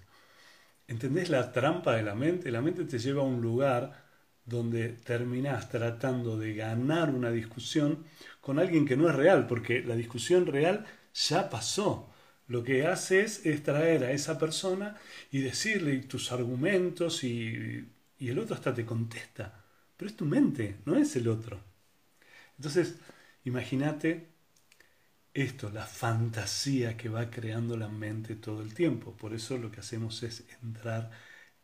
¿entendés 0.89 1.31
la 1.31 1.53
trampa 1.53 1.97
de 1.97 2.03
la 2.03 2.15
mente? 2.15 2.51
La 2.51 2.63
mente 2.63 2.85
te 2.85 2.99
lleva 2.99 3.23
a 3.23 3.27
un 3.27 3.43
lugar 3.43 4.05
donde 4.45 4.91
terminás 4.91 5.69
tratando 5.71 6.39
de 6.39 6.55
ganar 6.55 7.11
una 7.11 7.31
discusión 7.31 8.05
con 8.41 8.59
alguien 8.59 8.87
que 8.87 8.97
no 8.97 9.09
es 9.11 9.17
real, 9.17 9.47
porque 9.47 9.83
la 9.83 9.97
discusión 9.97 10.47
real 10.47 10.87
ya 11.15 11.51
pasó. 11.51 12.13
Lo 12.49 12.63
que 12.65 12.87
haces 12.87 13.45
es 13.47 13.63
traer 13.65 14.05
a 14.05 14.13
esa 14.13 14.39
persona 14.39 14.97
y 15.33 15.41
decirle 15.41 15.99
tus 15.99 16.33
argumentos 16.33 17.25
y 17.25 17.89
y 18.19 18.29
el 18.31 18.39
otro 18.39 18.55
hasta 18.55 18.75
te 18.75 18.87
contesta, 18.87 19.65
pero 19.97 20.11
es 20.11 20.17
tu 20.17 20.25
mente, 20.25 20.79
no 20.85 20.97
es 20.97 21.17
el 21.17 21.29
otro. 21.29 21.61
Entonces, 22.57 22.97
imagínate 23.45 24.29
esto, 25.35 25.71
la 25.71 25.85
fantasía 25.87 26.97
que 26.97 27.09
va 27.11 27.31
creando 27.31 27.77
la 27.77 27.89
mente 27.89 28.37
todo 28.37 28.63
el 28.63 28.75
tiempo. 28.75 29.13
Por 29.17 29.35
eso 29.35 29.59
lo 29.59 29.71
que 29.71 29.81
hacemos 29.81 30.23
es 30.23 30.45
entrar 30.63 31.11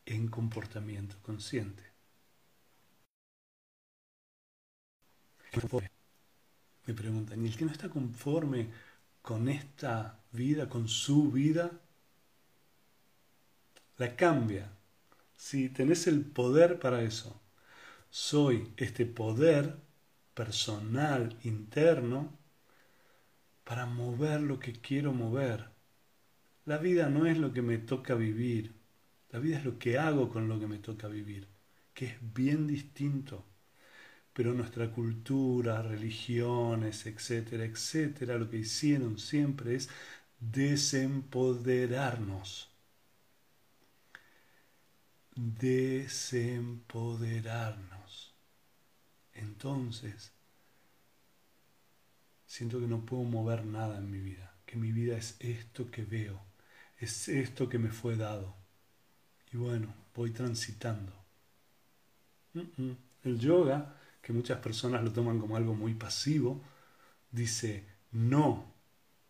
en 0.05 0.29
comportamiento 0.29 1.17
consciente. 1.23 1.83
Me 6.87 6.95
preguntan, 6.95 7.45
¿y 7.45 7.49
el 7.49 7.57
que 7.57 7.65
no 7.65 7.73
está 7.73 7.89
conforme 7.89 8.69
con 9.23 9.49
esta 9.49 10.21
vida, 10.33 10.69
con 10.69 10.89
su 10.89 11.31
vida? 11.31 11.71
La 13.99 14.17
cambia, 14.17 14.71
si 15.43 15.69
tenés 15.69 16.07
el 16.07 16.25
poder 16.25 16.79
para 16.79 17.03
eso. 17.03 17.43
Soy 18.11 18.73
este 18.77 19.07
poder 19.07 19.77
personal, 20.35 21.37
interno, 21.43 22.39
para 23.65 23.87
mover 23.87 24.41
lo 24.41 24.61
que 24.61 24.75
quiero 24.75 25.13
mover. 25.13 25.71
La 26.65 26.79
vida 26.79 27.11
no 27.11 27.27
es 27.27 27.39
lo 27.39 27.53
que 27.53 27.61
me 27.61 27.79
toca 27.79 28.15
vivir, 28.15 28.73
la 29.31 29.41
vida 29.41 29.59
es 29.59 29.65
lo 29.65 29.81
que 29.81 29.99
hago 29.99 30.29
con 30.29 30.47
lo 30.47 30.61
que 30.61 30.69
me 30.69 30.79
toca 30.79 31.09
vivir, 31.09 31.49
que 31.93 32.07
es 32.07 32.15
bien 32.35 32.69
distinto. 32.69 33.45
Pero 34.33 34.55
nuestra 34.55 34.93
cultura, 34.93 35.83
religiones, 35.83 37.05
etcétera, 37.07 37.65
etcétera, 37.65 38.39
lo 38.39 38.49
que 38.49 38.59
hicieron 38.59 39.19
siempre 39.19 39.75
es 39.75 39.91
desempoderarnos 40.39 42.72
desempoderarnos. 45.35 48.35
Entonces, 49.35 50.33
siento 52.47 52.79
que 52.81 52.87
no 52.87 53.07
puedo 53.07 53.25
mover 53.25 53.65
nada 53.65 53.99
en 53.99 54.11
mi 54.11 54.21
vida, 54.21 54.55
que 54.67 54.77
mi 54.77 54.93
vida 54.93 55.17
es 55.17 55.37
esto 55.41 55.91
que 55.91 56.05
veo, 56.05 56.41
es 56.99 57.29
esto 57.29 57.69
que 57.69 57.79
me 57.79 57.91
fue 57.91 58.17
dado. 58.17 58.55
Y 59.53 59.57
bueno, 59.57 59.95
voy 60.15 60.31
transitando. 60.31 61.13
El 63.25 63.39
yoga, 63.39 63.97
que 64.21 64.33
muchas 64.33 64.59
personas 64.59 65.03
lo 65.03 65.13
toman 65.13 65.41
como 65.41 65.57
algo 65.57 65.75
muy 65.75 65.95
pasivo, 65.95 66.63
dice, 67.31 67.87
no, 68.13 68.73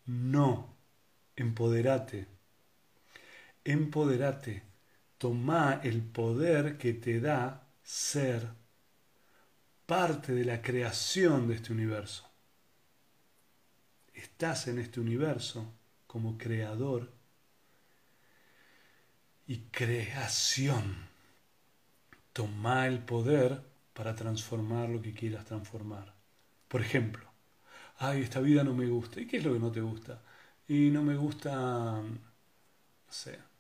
no, 0.07 0.75
empoderate, 1.37 2.27
empoderate 3.65 4.72
Toma 5.23 5.79
el 5.85 6.03
poder 6.03 6.77
que 6.77 6.95
te 6.95 7.21
da 7.21 7.69
ser 7.81 8.45
parte 9.87 10.33
de 10.33 10.45
la 10.45 10.61
creación 10.61 11.47
de 11.47 11.55
este 11.55 11.73
universo. 11.73 12.29
estás 14.15 14.67
en 14.67 14.81
este 14.81 14.99
universo 14.99 15.73
como 16.09 16.37
creador 16.37 17.13
y 19.47 19.59
creación. 19.71 21.07
Toma 22.33 22.89
el 22.89 22.99
poder 22.99 23.63
para 23.93 24.17
transformar 24.17 24.89
lo 24.89 25.01
que 25.01 25.15
quieras 25.15 25.45
transformar. 25.45 26.13
Por 26.67 26.81
ejemplo, 26.81 27.31
ay, 27.99 28.23
esta 28.23 28.41
vida 28.41 28.65
no 28.65 28.75
me 28.75 28.89
gusta. 28.89 29.21
¿Y 29.21 29.29
qué 29.29 29.37
es 29.37 29.45
lo 29.45 29.53
que 29.53 29.61
no 29.61 29.71
te 29.71 29.83
gusta? 29.83 30.21
Y 30.67 30.91
no 30.91 31.05
me 31.05 31.15
gusta, 31.15 31.53
no 32.03 32.19
sé, 33.09 33.52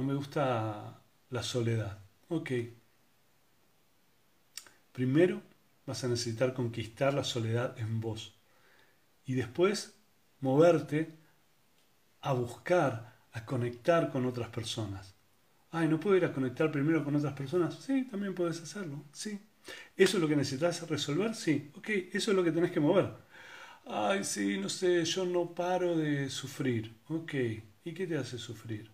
no 0.00 0.06
me 0.06 0.14
gusta 0.14 1.02
la 1.28 1.42
soledad. 1.42 1.98
Ok. 2.28 2.50
Primero 4.92 5.42
vas 5.86 6.02
a 6.04 6.08
necesitar 6.08 6.54
conquistar 6.54 7.12
la 7.12 7.22
soledad 7.22 7.78
en 7.78 8.00
vos. 8.00 8.34
Y 9.26 9.34
después 9.34 9.94
moverte 10.40 11.18
a 12.22 12.32
buscar, 12.32 13.18
a 13.32 13.44
conectar 13.44 14.10
con 14.10 14.24
otras 14.24 14.48
personas. 14.48 15.14
Ay, 15.70 15.86
¿no 15.86 16.00
puedo 16.00 16.16
ir 16.16 16.24
a 16.24 16.32
conectar 16.32 16.72
primero 16.72 17.04
con 17.04 17.14
otras 17.14 17.34
personas? 17.34 17.74
Sí, 17.74 18.04
también 18.10 18.34
puedes 18.34 18.60
hacerlo. 18.60 19.04
Sí. 19.12 19.38
¿Eso 19.96 20.16
es 20.16 20.22
lo 20.22 20.28
que 20.28 20.36
necesitas 20.36 20.88
resolver? 20.88 21.34
Sí. 21.34 21.70
Ok, 21.76 21.90
eso 22.12 22.30
es 22.30 22.36
lo 22.36 22.42
que 22.42 22.52
tenés 22.52 22.72
que 22.72 22.80
mover. 22.80 23.12
Ay, 23.86 24.24
sí, 24.24 24.58
no 24.58 24.68
sé, 24.68 25.04
yo 25.04 25.26
no 25.26 25.54
paro 25.54 25.96
de 25.96 26.30
sufrir. 26.30 26.96
Ok, 27.08 27.34
¿y 27.84 27.92
qué 27.94 28.06
te 28.06 28.16
hace 28.16 28.38
sufrir? 28.38 28.90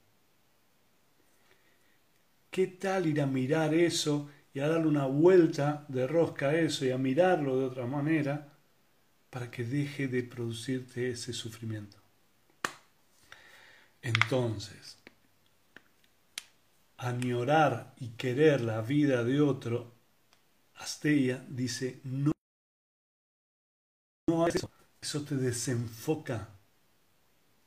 ¿Qué 2.57 2.69
tal 2.69 3.07
ir 3.07 3.21
a 3.21 3.27
mirar 3.27 3.75
eso 3.75 4.31
y 4.55 4.61
a 4.61 4.69
darle 4.69 4.87
una 4.87 5.05
vuelta 5.05 5.85
de 5.89 6.07
rosca 6.07 6.49
a 6.49 6.59
eso 6.59 6.87
y 6.87 6.91
a 6.91 6.97
mirarlo 6.97 7.59
de 7.59 7.67
otra 7.67 7.85
manera 7.87 8.51
para 9.29 9.51
que 9.51 9.63
deje 9.63 10.09
de 10.09 10.23
producirte 10.23 11.11
ese 11.11 11.35
sufrimiento? 11.35 11.99
Entonces, 14.01 14.97
añorar 16.97 17.95
y 17.99 18.09
querer 18.17 18.63
la 18.63 18.81
vida 18.81 19.23
de 19.23 19.43
otro, 19.43 19.93
Astella 20.77 21.45
dice, 21.51 22.01
no, 22.05 22.33
no 24.31 24.47
eso, 24.47 24.71
eso 24.99 25.23
te 25.25 25.37
desenfoca. 25.37 26.49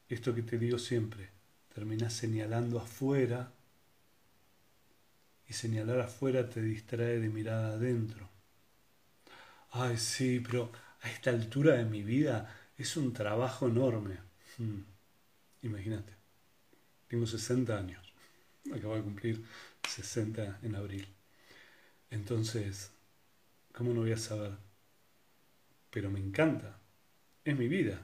Esto 0.07 0.33
que 0.33 0.41
te 0.41 0.57
digo 0.57 0.79
siempre, 0.79 1.29
terminas 1.75 2.11
señalando 2.11 2.79
afuera 2.79 3.53
y 5.49 5.53
señalar 5.53 5.99
afuera 6.01 6.47
te 6.49 6.61
distrae 6.61 7.19
de 7.19 7.29
mirada 7.29 7.73
adentro. 7.73 8.29
Ay, 9.71 9.97
sí, 9.97 10.39
pero 10.39 10.71
a 11.01 11.09
esta 11.09 11.31
altura 11.31 11.75
de 11.75 11.85
mi 11.85 12.03
vida 12.03 12.55
es 12.77 12.95
un 12.97 13.13
trabajo 13.13 13.67
enorme. 13.67 14.17
Hmm, 14.57 14.81
imagínate, 15.63 16.13
tengo 17.07 17.25
60 17.25 17.77
años 17.77 18.09
acabo 18.75 18.95
de 18.95 19.01
cumplir 19.01 19.45
60 19.87 20.59
en 20.61 20.75
abril. 20.75 21.07
Entonces, 22.11 22.91
¿cómo 23.73 23.93
no 23.93 24.01
voy 24.01 24.11
a 24.11 24.17
saber? 24.17 24.51
Pero 25.89 26.09
me 26.09 26.19
encanta. 26.19 26.79
Es 27.43 27.57
mi 27.57 27.67
vida. 27.67 28.01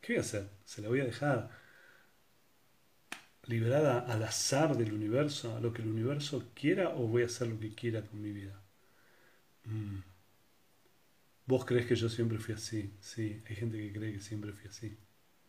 ¿Qué 0.00 0.14
voy 0.14 0.18
a 0.18 0.22
hacer? 0.22 0.48
¿Se 0.64 0.82
la 0.82 0.88
voy 0.88 1.00
a 1.00 1.04
dejar 1.04 1.50
liberada 3.46 4.00
al 4.00 4.22
azar 4.22 4.76
del 4.76 4.92
universo, 4.92 5.56
a 5.56 5.60
lo 5.60 5.72
que 5.72 5.82
el 5.82 5.88
universo 5.88 6.50
quiera, 6.54 6.90
o 6.90 7.06
voy 7.08 7.22
a 7.22 7.26
hacer 7.26 7.48
lo 7.48 7.58
que 7.58 7.74
quiera 7.74 8.02
con 8.02 8.20
mi 8.22 8.32
vida? 8.32 8.60
Mm. 9.64 9.98
¿Vos 11.46 11.64
crees 11.64 11.86
que 11.86 11.96
yo 11.96 12.08
siempre 12.08 12.38
fui 12.38 12.54
así? 12.54 12.94
Sí, 13.00 13.42
hay 13.48 13.56
gente 13.56 13.78
que 13.78 13.92
cree 13.92 14.12
que 14.12 14.20
siempre 14.20 14.52
fui 14.52 14.68
así. 14.68 14.96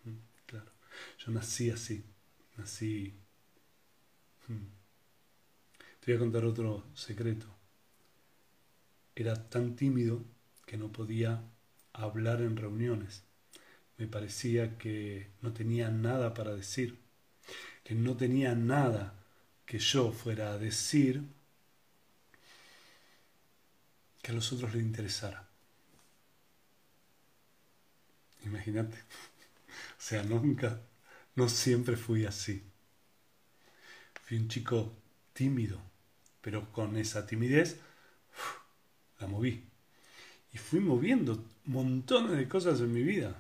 Mm, 0.06 0.18
claro. 0.46 0.72
Yo 1.20 1.32
nací 1.32 1.70
así. 1.70 2.04
Nací 2.58 3.14
Hmm. 4.48 4.68
Te 6.00 6.12
voy 6.12 6.16
a 6.18 6.20
contar 6.20 6.44
otro 6.46 6.84
secreto. 6.94 7.48
Era 9.16 9.50
tan 9.50 9.76
tímido 9.76 10.26
que 10.66 10.78
no 10.78 10.92
podía 10.92 11.44
hablar 11.94 12.42
en 12.42 12.58
reuniones. 12.58 13.24
Me 13.98 14.08
parecía 14.08 14.78
que 14.78 15.30
no 15.42 15.54
tenía 15.54 15.90
nada 15.92 16.34
para 16.34 16.56
decir, 16.56 17.00
que 17.84 17.96
no 17.96 18.16
tenía 18.16 18.56
nada 18.56 19.14
que 19.66 19.80
yo 19.80 20.12
fuera 20.12 20.52
a 20.52 20.58
decir 20.58 21.24
que 24.22 24.32
a 24.32 24.36
los 24.36 24.52
otros 24.54 24.74
les 24.74 24.84
interesara. 24.84 25.48
Imagínate. 28.46 28.98
O 29.98 30.06
sea, 30.06 30.22
nunca, 30.22 30.82
no 31.36 31.48
siempre 31.48 31.96
fui 31.96 32.26
así. 32.26 32.62
Fui 34.22 34.38
un 34.38 34.50
chico 34.50 34.94
tímido, 35.32 35.80
pero 36.42 36.72
con 36.72 36.98
esa 36.98 37.26
timidez 37.26 37.80
la 39.20 39.28
moví. 39.28 39.64
Y 40.52 40.58
fui 40.58 40.82
moviendo 40.82 41.44
montones 41.66 42.38
de 42.38 42.48
cosas 42.48 42.82
en 42.82 42.94
mi 42.94 43.02
vida. 43.02 43.40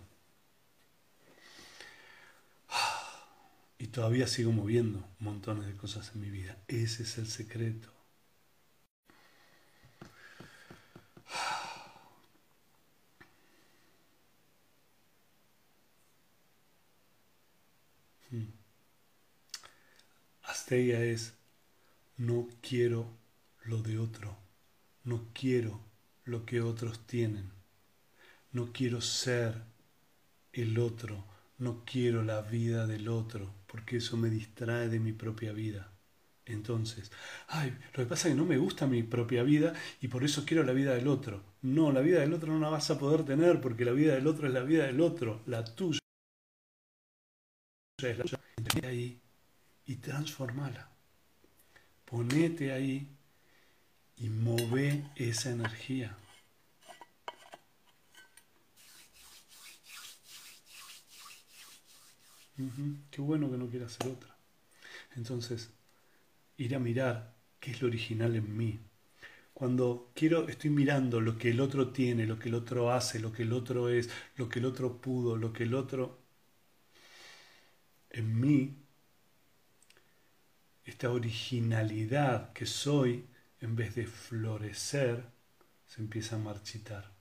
Y 3.84 3.88
todavía 3.88 4.28
sigo 4.28 4.54
moviendo 4.54 5.06
montones 5.19 5.65
de 5.65 5.76
cosas 5.76 6.13
en 6.15 6.22
mi 6.22 6.30
vida. 6.30 6.58
Ese 6.69 7.04
es 7.04 7.17
el 7.17 7.28
secreto. 7.28 7.91
Hmm. 18.32 18.54
Asteya 20.43 21.04
es, 21.04 21.34
no 22.15 22.48
quiero 22.62 23.06
lo 23.65 23.82
de 23.82 24.00
otro, 24.00 24.38
no 25.04 25.28
quiero 25.34 25.82
lo 26.24 26.46
que 26.46 26.62
otros 26.62 27.06
tienen, 27.06 27.52
no 28.54 28.72
quiero 28.72 29.02
ser 29.02 29.62
el 30.54 30.80
otro, 30.80 31.33
no 31.63 31.84
quiero 31.86 32.23
la 32.23 32.41
vida 32.41 32.86
del 32.86 33.08
otro, 33.08 33.54
porque 33.67 33.97
eso 33.97 34.17
me 34.17 34.30
distrae 34.30 34.89
de 34.89 34.99
mi 34.99 35.13
propia 35.13 35.54
vida. 35.54 35.93
Entonces, 36.45 37.12
ay, 37.47 37.71
lo 37.93 38.04
que 38.04 38.06
pasa 38.06 38.28
es 38.28 38.34
que 38.34 38.38
no 38.39 38.45
me 38.45 38.58
gusta 38.58 38.86
mi 38.86 39.02
propia 39.02 39.43
vida 39.43 39.73
y 40.02 40.10
por 40.10 40.23
eso 40.23 40.43
quiero 40.45 40.63
la 40.63 40.73
vida 40.73 40.93
del 40.93 41.08
otro. 41.08 41.41
No, 41.62 41.91
la 41.91 42.02
vida 42.02 42.19
del 42.19 42.34
otro 42.34 42.52
no 42.52 42.60
la 42.60 42.69
vas 42.69 42.91
a 42.91 42.99
poder 42.99 43.23
tener 43.23 43.62
porque 43.62 43.86
la 43.86 43.93
vida 43.93 44.13
del 44.13 44.28
otro 44.28 44.47
es 44.47 44.54
la 44.54 44.63
vida 44.63 44.86
del 44.86 44.99
otro, 44.99 45.41
la 45.45 45.63
tuya 45.63 45.99
es 47.99 48.17
la 48.17 48.26
tuya. 48.26 48.89
ahí 48.89 49.21
y 49.86 49.95
transformala. 49.95 50.89
Ponete 52.04 52.73
ahí 52.73 53.08
y 54.17 54.30
move 54.30 55.06
esa 55.15 55.52
energía. 55.52 56.17
Qué 63.10 63.22
bueno 63.22 63.50
que 63.50 63.58
no 63.58 63.68
quiera 63.68 63.88
hacer 63.88 64.08
otra. 64.08 64.36
Entonces, 65.16 65.72
ir 66.58 66.76
a 66.76 66.80
mirar 66.80 67.34
qué 67.60 67.72
es 67.72 67.82
lo 67.82 67.88
original 67.88 68.36
en 68.36 68.56
mí. 68.56 68.80
Cuando 69.54 70.12
quiero, 70.16 70.48
estoy 70.48 70.70
mirando 70.70 71.22
lo 71.22 71.38
que 71.38 71.52
el 71.52 71.62
otro 71.62 71.89
tiene, 71.89 72.26
lo 72.26 72.39
que 72.39 72.50
el 72.50 72.56
otro 72.56 72.92
hace, 72.92 73.20
lo 73.20 73.32
que 73.32 73.44
el 73.44 73.54
otro 73.54 73.89
es, 73.89 74.10
lo 74.36 74.50
que 74.50 74.60
el 74.60 74.66
otro 74.66 75.02
pudo, 75.02 75.38
lo 75.38 75.54
que 75.54 75.63
el 75.63 75.74
otro... 75.74 76.20
En 78.10 78.39
mí 78.39 78.84
esta 80.86 81.10
originalidad 81.12 82.52
que 82.54 82.66
soy, 82.66 83.26
en 83.62 83.76
vez 83.76 83.96
de 83.96 84.06
florecer, 84.06 85.26
se 85.88 86.02
empieza 86.02 86.36
a 86.36 86.39
marchitar. 86.39 87.12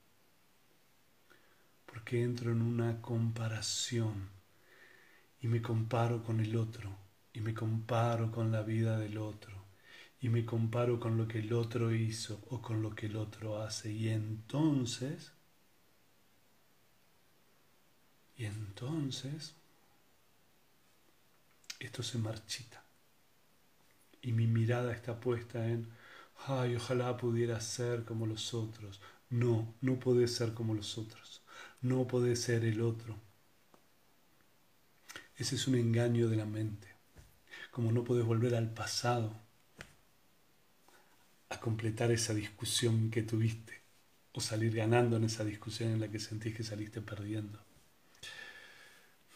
Porque 1.86 2.22
entro 2.22 2.50
en 2.52 2.62
una 2.62 3.00
comparación 3.00 4.30
y 5.42 5.48
me 5.48 5.60
comparo 5.60 6.22
con 6.22 6.40
el 6.40 6.56
otro, 6.56 6.96
y 7.34 7.40
me 7.40 7.52
comparo 7.54 8.30
con 8.32 8.50
la 8.52 8.62
vida 8.62 8.98
del 8.98 9.18
otro, 9.18 9.54
y 10.20 10.28
me 10.30 10.44
comparo 10.46 10.98
con 11.00 11.18
lo 11.18 11.28
que 11.28 11.40
el 11.40 11.52
otro 11.52 11.94
hizo 11.94 12.40
o 12.50 12.62
con 12.62 12.80
lo 12.80 12.94
que 12.94 13.06
el 13.06 13.16
otro 13.16 13.60
hace. 13.60 13.92
Y 13.92 14.08
entonces, 14.08 15.32
y 18.36 18.44
entonces, 18.46 19.54
esto 21.80 22.02
se 22.02 22.18
marchita 22.18 22.82
y 24.22 24.32
mi 24.32 24.46
mirada 24.46 24.92
está 24.92 25.20
puesta 25.20 25.66
en, 25.68 25.88
ay, 26.46 26.76
ojalá 26.76 27.16
pudiera 27.16 27.60
ser 27.60 28.04
como 28.04 28.26
los 28.26 28.54
otros. 28.54 29.00
No, 29.30 29.74
no 29.80 29.98
puede 29.98 30.28
ser 30.28 30.54
como 30.54 30.74
los 30.74 30.96
otros. 30.98 31.42
No 31.80 32.06
puede 32.06 32.36
ser 32.36 32.64
el 32.64 32.80
otro. 32.82 33.16
Ese 35.42 35.56
es 35.56 35.66
un 35.66 35.74
engaño 35.74 36.28
de 36.28 36.36
la 36.36 36.46
mente. 36.46 36.86
Como 37.72 37.90
no 37.90 38.04
puedes 38.04 38.24
volver 38.24 38.54
al 38.54 38.72
pasado 38.72 39.34
a 41.48 41.58
completar 41.58 42.12
esa 42.12 42.32
discusión 42.32 43.10
que 43.10 43.22
tuviste. 43.22 43.82
o 44.34 44.40
salir 44.40 44.72
ganando 44.74 45.16
en 45.16 45.24
esa 45.24 45.44
discusión 45.44 45.90
en 45.90 46.00
la 46.00 46.08
que 46.08 46.20
sentís 46.20 46.54
que 46.56 46.62
saliste 46.62 47.00
perdiendo. 47.02 47.58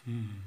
Hmm. 0.07 0.43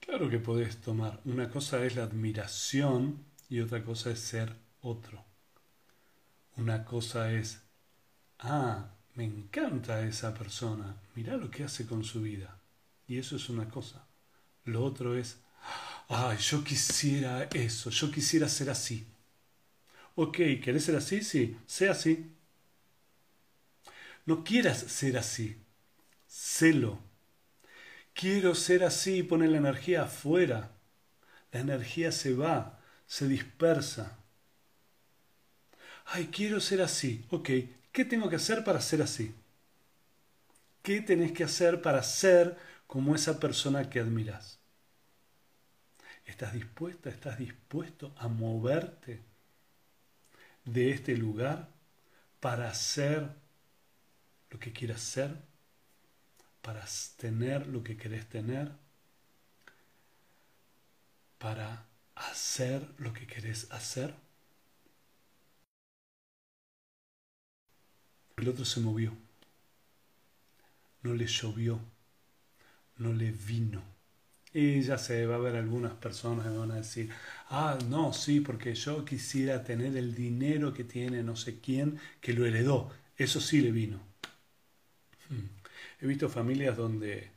Claro 0.00 0.30
que 0.30 0.38
podés 0.38 0.80
tomar. 0.80 1.20
Una 1.26 1.50
cosa 1.50 1.84
es 1.84 1.96
la 1.96 2.04
admiración 2.04 3.24
y 3.50 3.60
otra 3.60 3.84
cosa 3.84 4.10
es 4.10 4.20
ser 4.20 4.56
otro. 4.80 5.22
Una 6.56 6.84
cosa 6.84 7.30
es, 7.32 7.62
ah, 8.40 8.95
me 9.16 9.24
encanta 9.24 10.06
esa 10.06 10.32
persona, 10.34 10.96
mirá 11.14 11.36
lo 11.36 11.50
que 11.50 11.64
hace 11.64 11.86
con 11.86 12.04
su 12.04 12.22
vida. 12.22 12.58
Y 13.08 13.18
eso 13.18 13.36
es 13.36 13.48
una 13.48 13.68
cosa. 13.68 14.06
Lo 14.64 14.84
otro 14.84 15.16
es, 15.16 15.38
ay, 16.08 16.38
yo 16.38 16.62
quisiera 16.62 17.44
eso, 17.44 17.90
yo 17.90 18.10
quisiera 18.10 18.48
ser 18.48 18.70
así. 18.70 19.06
Ok, 20.14 20.36
¿querés 20.62 20.84
ser 20.84 20.96
así? 20.96 21.22
Sí, 21.22 21.56
sé 21.66 21.88
así. 21.88 22.32
No 24.26 24.44
quieras 24.44 24.78
ser 24.78 25.16
así, 25.18 25.56
sélo. 26.26 26.98
Quiero 28.12 28.54
ser 28.54 28.82
así, 28.84 29.22
pone 29.22 29.46
la 29.48 29.58
energía 29.58 30.02
afuera. 30.04 30.72
La 31.52 31.60
energía 31.60 32.12
se 32.12 32.34
va, 32.34 32.80
se 33.06 33.28
dispersa. 33.28 34.18
Ay, 36.06 36.28
quiero 36.32 36.60
ser 36.60 36.82
así. 36.82 37.26
Ok, 37.30 37.50
¿qué 37.96 38.04
tengo 38.04 38.28
que 38.28 38.36
hacer 38.36 38.62
para 38.62 38.78
ser 38.82 39.00
así? 39.00 39.34
¿Qué 40.82 41.00
tenés 41.00 41.32
que 41.32 41.44
hacer 41.44 41.80
para 41.80 42.02
ser 42.02 42.54
como 42.86 43.14
esa 43.14 43.40
persona 43.40 43.88
que 43.88 44.00
admiras? 44.00 44.58
¿Estás 46.26 46.52
dispuesta, 46.52 47.08
estás 47.08 47.38
dispuesto 47.38 48.14
a 48.18 48.28
moverte 48.28 49.22
de 50.66 50.90
este 50.90 51.16
lugar 51.16 51.70
para 52.38 52.74
ser 52.74 53.30
lo 54.50 54.58
que 54.58 54.74
quieras 54.74 55.00
ser? 55.00 55.34
¿Para 56.60 56.84
tener 57.16 57.66
lo 57.66 57.82
que 57.82 57.96
querés 57.96 58.28
tener? 58.28 58.72
¿Para 61.38 61.86
hacer 62.14 62.86
lo 62.98 63.14
que 63.14 63.26
querés 63.26 63.72
hacer? 63.72 64.25
El 68.36 68.50
otro 68.50 68.66
se 68.66 68.80
movió, 68.80 69.12
no 71.02 71.14
le 71.14 71.26
llovió, 71.26 71.80
no 72.98 73.14
le 73.14 73.30
vino. 73.30 73.82
Y 74.52 74.82
ya 74.82 74.98
se 74.98 75.26
va 75.26 75.36
a 75.36 75.38
ver 75.38 75.56
algunas 75.56 75.94
personas 75.94 76.46
que 76.46 76.56
van 76.56 76.70
a 76.70 76.76
decir, 76.76 77.10
ah, 77.48 77.78
no, 77.88 78.12
sí, 78.12 78.40
porque 78.40 78.74
yo 78.74 79.04
quisiera 79.04 79.64
tener 79.64 79.96
el 79.96 80.14
dinero 80.14 80.74
que 80.74 80.84
tiene 80.84 81.22
no 81.22 81.36
sé 81.36 81.60
quién 81.60 81.98
que 82.20 82.34
lo 82.34 82.44
heredó. 82.44 82.90
Eso 83.16 83.40
sí 83.40 83.60
le 83.62 83.70
vino. 83.70 84.00
Hmm. 85.30 85.48
He 86.00 86.06
visto 86.06 86.28
familias 86.28 86.76
donde 86.76 87.30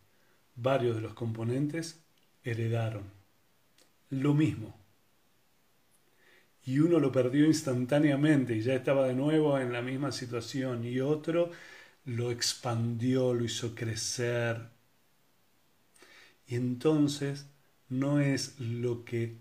varios 0.55 0.97
de 0.97 1.01
los 1.01 1.13
componentes 1.13 1.99
heredaron 2.43 3.03
lo 4.09 4.33
mismo 4.33 4.78
y 6.69 6.77
uno 6.77 6.99
lo 6.99 7.11
perdió 7.11 7.47
instantáneamente 7.47 8.55
y 8.55 8.61
ya 8.61 8.75
estaba 8.75 9.07
de 9.07 9.15
nuevo 9.15 9.57
en 9.57 9.73
la 9.73 9.81
misma 9.81 10.11
situación 10.11 10.85
y 10.85 10.99
otro 10.99 11.49
lo 12.05 12.29
expandió, 12.29 13.33
lo 13.33 13.43
hizo 13.43 13.73
crecer. 13.73 14.69
Y 16.45 16.55
entonces 16.55 17.47
no 17.89 18.19
es 18.19 18.59
lo 18.59 19.03
que 19.03 19.37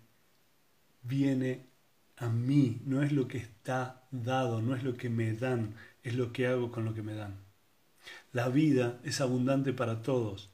viene 1.03 1.67
a 2.17 2.31
mí, 2.31 2.81
no 2.87 3.03
es 3.03 3.12
lo 3.12 3.29
que 3.29 3.37
está 3.37 4.07
dado, 4.11 4.62
no 4.62 4.75
es 4.75 4.83
lo 4.83 4.97
que 4.97 5.11
me 5.11 5.35
dan, 5.35 5.75
es 6.03 6.14
lo 6.14 6.33
que 6.33 6.47
hago 6.47 6.73
con 6.73 6.87
lo 6.87 6.95
que 6.95 7.03
me 7.03 7.12
dan. 7.12 7.37
La 8.33 8.49
vida 8.49 9.01
es 9.05 9.21
abundante 9.21 9.75
para 9.75 10.01
todos. 10.01 10.49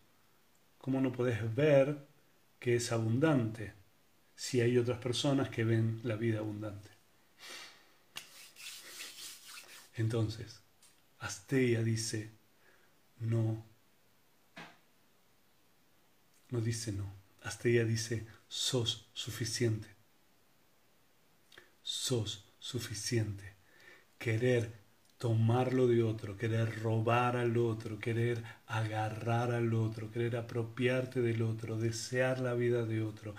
¿Cómo 0.79 1.01
no 1.01 1.13
podés 1.13 1.55
ver 1.55 1.99
que 2.59 2.75
es 2.75 2.91
abundante? 2.91 3.84
Si 4.35 4.61
hay 4.61 4.79
otras 4.79 4.99
personas 4.99 5.49
que 5.49 5.65
ven 5.65 6.01
la 6.03 6.17
vida 6.17 6.41
abundante. 6.41 6.91
Entonces, 9.97 10.61
Asteia 11.19 11.83
dice, 11.83 12.31
no, 13.21 13.65
no 16.51 16.61
dice 16.61 16.93
no. 16.93 17.13
Asteia 17.43 17.85
dice, 17.85 18.27
sos 18.49 19.07
suficiente. 19.13 19.89
Sos 21.83 22.45
suficiente. 22.59 23.55
Querer 24.19 24.73
tomarlo 25.19 25.87
de 25.87 26.03
otro, 26.03 26.37
querer 26.37 26.83
robar 26.83 27.37
al 27.37 27.57
otro, 27.57 27.99
querer 27.99 28.43
agarrar 28.67 29.53
al 29.53 29.73
otro, 29.75 30.11
querer 30.11 30.37
apropiarte 30.37 31.21
del 31.21 31.43
otro, 31.43 31.79
desear 31.79 32.41
la 32.41 32.55
vida 32.55 32.85
de 32.85 33.03
otro, 33.03 33.35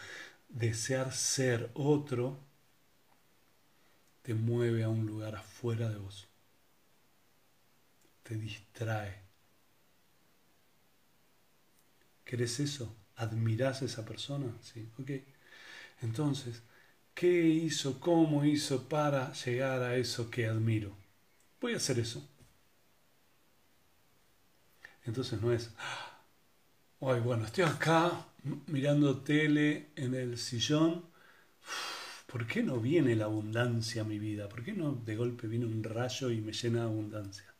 desear 0.56 1.12
ser 1.14 1.70
otro 1.74 2.40
te 4.24 4.34
mueve 4.34 4.84
a 4.84 4.90
un 4.90 5.06
lugar 5.06 5.36
afuera 5.36 5.90
de 5.90 5.98
vos. 5.98 6.28
Te 8.24 8.36
distrae. 8.36 9.22
¿Querés 12.24 12.60
eso? 12.60 12.96
¿Admirás 13.18 13.82
a 13.82 13.86
esa 13.86 14.04
persona? 14.06 14.52
Sí, 14.62 14.90
ok. 14.98 15.12
Entonces, 16.02 16.64
¿qué 17.14 17.32
hizo, 17.48 18.00
cómo 18.00 18.46
hizo 18.46 18.88
para 18.90 19.34
llegar 19.34 19.84
a 19.84 19.96
eso 19.98 20.32
que 20.32 20.48
admiro? 20.48 20.96
Voy 21.62 21.74
a 21.74 21.78
hacer 21.78 22.00
eso. 22.00 22.28
Entonces 25.06 25.40
no 25.40 25.52
es, 25.52 25.70
ay, 27.02 27.20
bueno, 27.20 27.46
estoy 27.46 27.64
acá, 27.64 28.26
mirando 28.68 29.22
tele 29.22 29.90
en 29.96 30.14
el 30.14 30.38
sillón, 30.38 31.06
¿por 32.28 32.46
qué 32.46 32.62
no 32.64 32.80
viene 32.80 33.16
la 33.16 33.26
abundancia 33.26 34.04
a 34.04 34.06
mi 34.06 34.20
vida? 34.20 34.48
¿Por 34.48 34.64
qué 34.64 34.74
no 34.74 34.94
de 34.94 35.16
golpe 35.16 35.48
viene 35.48 35.66
un 35.66 35.84
rayo 35.84 36.30
y 36.30 36.42
me 36.42 36.52
llena 36.52 36.80
de 36.82 36.86
abundancia? 36.86 37.54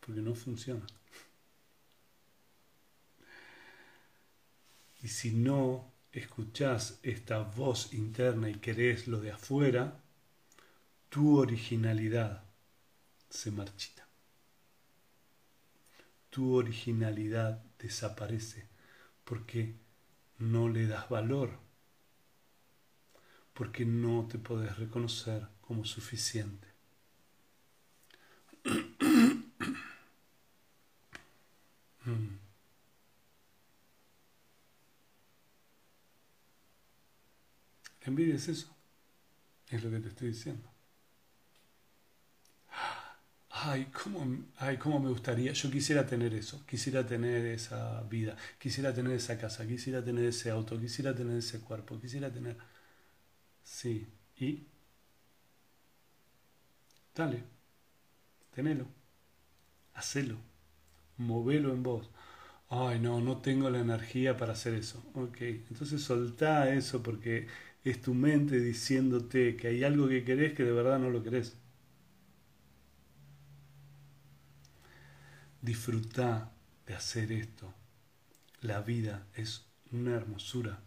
Porque 0.00 0.20
no 0.20 0.34
funciona. 0.34 0.86
Y 5.02 5.08
si 5.08 5.30
no 5.32 5.92
escuchás 6.10 6.98
esta 7.02 7.40
voz 7.40 7.92
interna 7.92 8.48
y 8.48 8.54
querés 8.54 9.06
lo 9.06 9.20
de 9.20 9.30
afuera, 9.30 10.00
tu 11.08 11.38
originalidad 11.38 12.42
se 13.30 13.50
marchita. 13.50 14.08
Tu 16.30 16.54
originalidad 16.54 17.62
desaparece 17.78 18.66
porque 19.24 19.85
no 20.38 20.68
le 20.68 20.86
das 20.86 21.08
valor, 21.08 21.58
porque 23.54 23.84
no 23.84 24.26
te 24.28 24.38
puedes 24.38 24.76
reconocer 24.78 25.48
como 25.60 25.84
suficiente. 25.84 26.68
Envidia 38.02 38.36
es 38.36 38.48
eso, 38.48 38.76
es 39.68 39.82
lo 39.82 39.90
que 39.90 39.98
te 39.98 40.08
estoy 40.08 40.28
diciendo 40.28 40.75
ay 43.64 43.86
cómo, 43.86 44.20
ay, 44.58 44.76
cómo 44.78 45.00
me 45.00 45.08
gustaría, 45.10 45.52
yo 45.52 45.70
quisiera 45.70 46.06
tener 46.06 46.34
eso, 46.34 46.64
quisiera 46.66 47.06
tener 47.06 47.46
esa 47.46 48.02
vida, 48.02 48.36
quisiera 48.58 48.92
tener 48.94 49.12
esa 49.14 49.38
casa, 49.38 49.66
quisiera 49.66 50.04
tener 50.04 50.24
ese 50.26 50.50
auto, 50.50 50.78
quisiera 50.78 51.14
tener 51.14 51.38
ese 51.38 51.60
cuerpo, 51.60 51.98
quisiera 52.00 52.30
tener... 52.32 52.56
Sí, 53.62 54.06
y... 54.36 54.66
Dale, 57.16 57.42
tenelo, 58.54 58.86
hacelo, 59.94 60.36
movelo 61.18 61.72
en 61.72 61.82
vos. 61.84 62.10
Ay, 62.70 63.00
no, 63.00 63.20
no 63.20 63.38
tengo 63.42 63.70
la 63.70 63.80
energía 63.80 64.36
para 64.38 64.54
hacer 64.54 64.74
eso. 64.74 65.02
Ok, 65.14 65.38
entonces 65.42 66.02
soltá 66.02 66.72
eso 66.74 67.02
porque 67.02 67.48
es 67.84 68.02
tu 68.02 68.14
mente 68.14 68.60
diciéndote 68.60 69.56
que 69.56 69.68
hay 69.68 69.84
algo 69.84 70.08
que 70.08 70.24
querés 70.24 70.54
que 70.54 70.64
de 70.64 70.72
verdad 70.72 70.98
no 71.00 71.10
lo 71.10 71.22
querés. 71.22 71.56
Disfruta 75.66 76.52
de 76.86 76.94
hacer 76.94 77.32
esto. 77.32 77.74
La 78.60 78.82
vida 78.82 79.26
es 79.34 79.64
una 79.90 80.14
hermosura. 80.14 80.78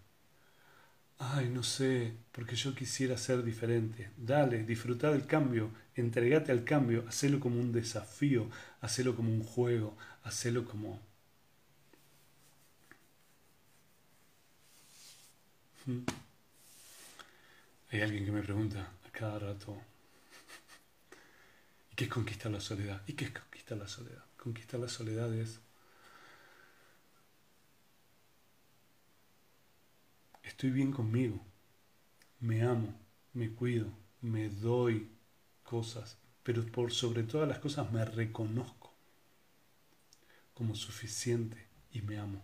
Ay, 1.18 1.50
no 1.50 1.63
sé, 1.63 2.13
porque 2.32 2.56
yo 2.56 2.74
quisiera 2.74 3.18
ser 3.18 3.44
diferente. 3.44 4.12
Dale, 4.15 4.63
disfruta 4.63 5.12
del 5.12 5.26
cambio, 5.26 5.74
entregate 5.96 6.54
al 6.54 6.63
cambio, 6.63 7.04
hacelo 7.10 7.42
como 7.42 7.60
un 7.60 7.74
desafío, 7.74 8.50
hacelo 8.80 9.18
como 9.18 9.34
un 9.34 9.44
juego, 9.44 9.98
hacelo 10.24 10.63
como... 10.63 11.02
¿Mm? 15.88 16.06
Hay 17.92 18.00
alguien 18.00 18.24
que 18.24 18.32
me 18.32 18.44
pregunta 18.44 18.94
a 19.06 19.12
cada 19.12 19.39
rato, 19.39 19.78
qué 21.98 22.06
es 22.06 22.10
conquistar 22.10 22.50
la 22.50 22.62
soledad? 22.62 23.02
¿Y 23.08 23.13
qué 23.13 23.26
es 23.26 23.32
conquistar 23.32 23.78
la 23.78 23.89
soledad? 23.89 24.29
Conquistar 24.41 24.80
la 24.80 24.88
soledad 24.88 25.34
es 25.34 25.60
estoy 30.43 30.71
bien 30.71 30.91
conmigo, 30.91 31.39
me 32.39 32.63
amo, 32.63 32.93
me 33.34 33.52
cuido, 33.52 33.91
me 34.21 34.49
doy 34.49 35.10
cosas, 35.63 36.17
pero 36.43 36.65
por 36.65 36.91
sobre 36.91 37.23
todas 37.23 37.47
las 37.47 37.60
cosas 37.60 37.91
me 37.91 38.04
reconozco 38.06 38.93
como 40.54 40.75
suficiente 40.75 41.67
y 41.91 42.02
me 42.02 42.17
amo. 42.17 42.41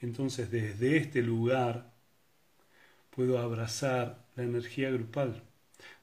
Entonces 0.00 0.50
desde 0.50 0.96
este 0.96 1.22
lugar 1.22 1.92
puedo 3.10 3.38
abrazar 3.38 4.26
la 4.36 4.42
energía 4.42 4.90
grupal. 4.90 5.42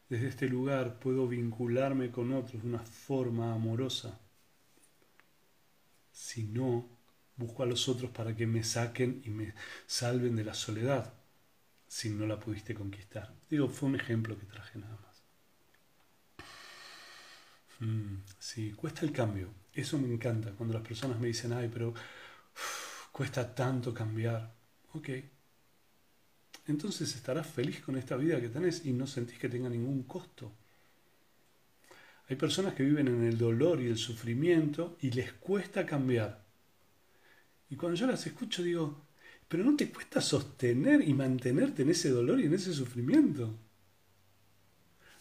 Desde 0.09 0.27
este 0.27 0.47
lugar 0.47 0.99
puedo 0.99 1.27
vincularme 1.27 2.11
con 2.11 2.33
otros 2.33 2.61
de 2.61 2.69
una 2.69 2.79
forma 2.79 3.53
amorosa. 3.53 4.19
Si 6.15 6.45
no, 6.45 6.87
busco 7.35 7.63
a 7.63 7.65
los 7.65 7.89
otros 7.89 8.09
para 8.11 8.33
que 8.35 8.47
me 8.47 8.63
saquen 8.63 9.21
y 9.25 9.29
me 9.29 9.53
salven 9.85 10.37
de 10.37 10.45
la 10.45 10.53
soledad, 10.53 11.13
si 11.87 12.09
no 12.09 12.25
la 12.25 12.39
pudiste 12.39 12.73
conquistar. 12.73 13.35
Digo, 13.49 13.67
fue 13.67 13.89
un 13.89 13.95
ejemplo 13.95 14.39
que 14.39 14.45
traje 14.45 14.79
nada 14.79 14.97
más. 15.05 15.23
Mm, 17.79 18.23
sí, 18.39 18.71
cuesta 18.71 19.01
el 19.05 19.11
cambio. 19.11 19.49
Eso 19.73 19.97
me 19.99 20.07
encanta. 20.13 20.51
Cuando 20.51 20.73
las 20.73 20.87
personas 20.87 21.19
me 21.19 21.27
dicen, 21.27 21.51
ay, 21.51 21.69
pero 21.71 21.93
cuesta 23.11 23.53
tanto 23.53 23.93
cambiar. 23.93 24.55
Ok, 24.93 25.09
entonces 26.67 27.13
estarás 27.15 27.47
feliz 27.47 27.81
con 27.81 27.97
esta 27.97 28.15
vida 28.15 28.39
que 28.41 28.49
tenés 28.49 28.85
y 28.85 28.93
no 28.93 29.05
sentís 29.05 29.37
que 29.37 29.49
tenga 29.49 29.69
ningún 29.69 30.03
costo. 30.03 30.51
Hay 32.27 32.35
personas 32.35 32.73
que 32.73 32.83
viven 32.83 33.07
en 33.07 33.23
el 33.23 33.37
dolor 33.37 33.81
y 33.81 33.87
el 33.87 33.97
sufrimiento 33.97 34.97
y 35.01 35.11
les 35.11 35.33
cuesta 35.33 35.85
cambiar. 35.85 36.43
Y 37.69 37.75
cuando 37.75 37.97
yo 37.97 38.07
las 38.07 38.25
escucho 38.25 38.63
digo, 38.63 39.05
pero 39.47 39.63
no 39.63 39.75
te 39.75 39.91
cuesta 39.91 40.21
sostener 40.21 41.07
y 41.07 41.13
mantenerte 41.13 41.83
en 41.83 41.89
ese 41.89 42.09
dolor 42.09 42.39
y 42.39 42.45
en 42.45 42.53
ese 42.53 42.73
sufrimiento. 42.73 43.55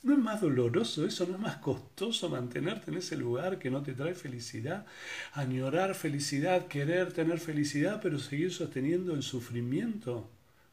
¿No 0.03 0.13
es 0.13 0.19
más 0.19 0.41
doloroso 0.43 1.07
eso? 1.07 1.27
¿No 1.27 1.35
es 1.35 1.41
más 1.41 1.57
costoso 1.57 2.29
mantenerte 2.29 2.91
en 2.91 2.99
ese 2.99 3.17
lugar 3.17 3.59
que 3.59 3.71
no 3.71 3.83
te 3.83 3.95
trae 3.95 4.15
felicidad? 4.15 4.87
Añorar 5.33 5.95
felicidad, 5.95 6.69
querer 6.69 7.13
tener 7.13 7.39
felicidad, 7.39 8.01
pero 8.03 8.19
seguir 8.19 8.53
sosteniendo 8.53 9.15
el 9.15 9.23
sufrimiento. 9.23 10.29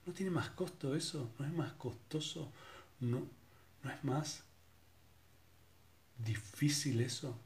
¿No 0.06 0.12
tiene 0.12 0.32
más 0.32 0.50
costo 0.50 0.96
eso? 0.96 1.32
¿No 1.40 1.46
es 1.46 1.54
más 1.54 1.72
costoso? 1.74 2.52
¿No, 3.00 3.26
¿No 3.84 3.90
es 3.90 4.04
más 4.04 4.44
difícil 6.24 7.02
eso 7.02 7.40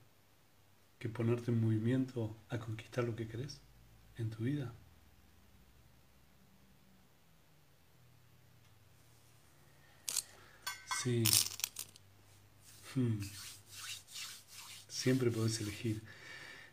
que 0.99 1.09
ponerte 1.09 1.51
en 1.51 1.61
movimiento 1.61 2.37
a 2.49 2.59
conquistar 2.59 3.03
lo 3.03 3.15
que 3.15 3.27
querés 3.27 3.61
en 4.17 4.29
tu 4.29 4.43
vida? 4.43 4.73
Sí. 11.03 11.23
Hmm. 12.95 13.21
Siempre 14.87 15.29
podés 15.29 15.59
elegir. 15.61 16.01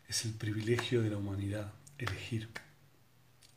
Es 0.07 0.25
el 0.25 0.33
privilegio 0.33 1.01
de 1.01 1.09
la 1.09 1.17
humanidad, 1.17 1.73
elegir 1.97 2.49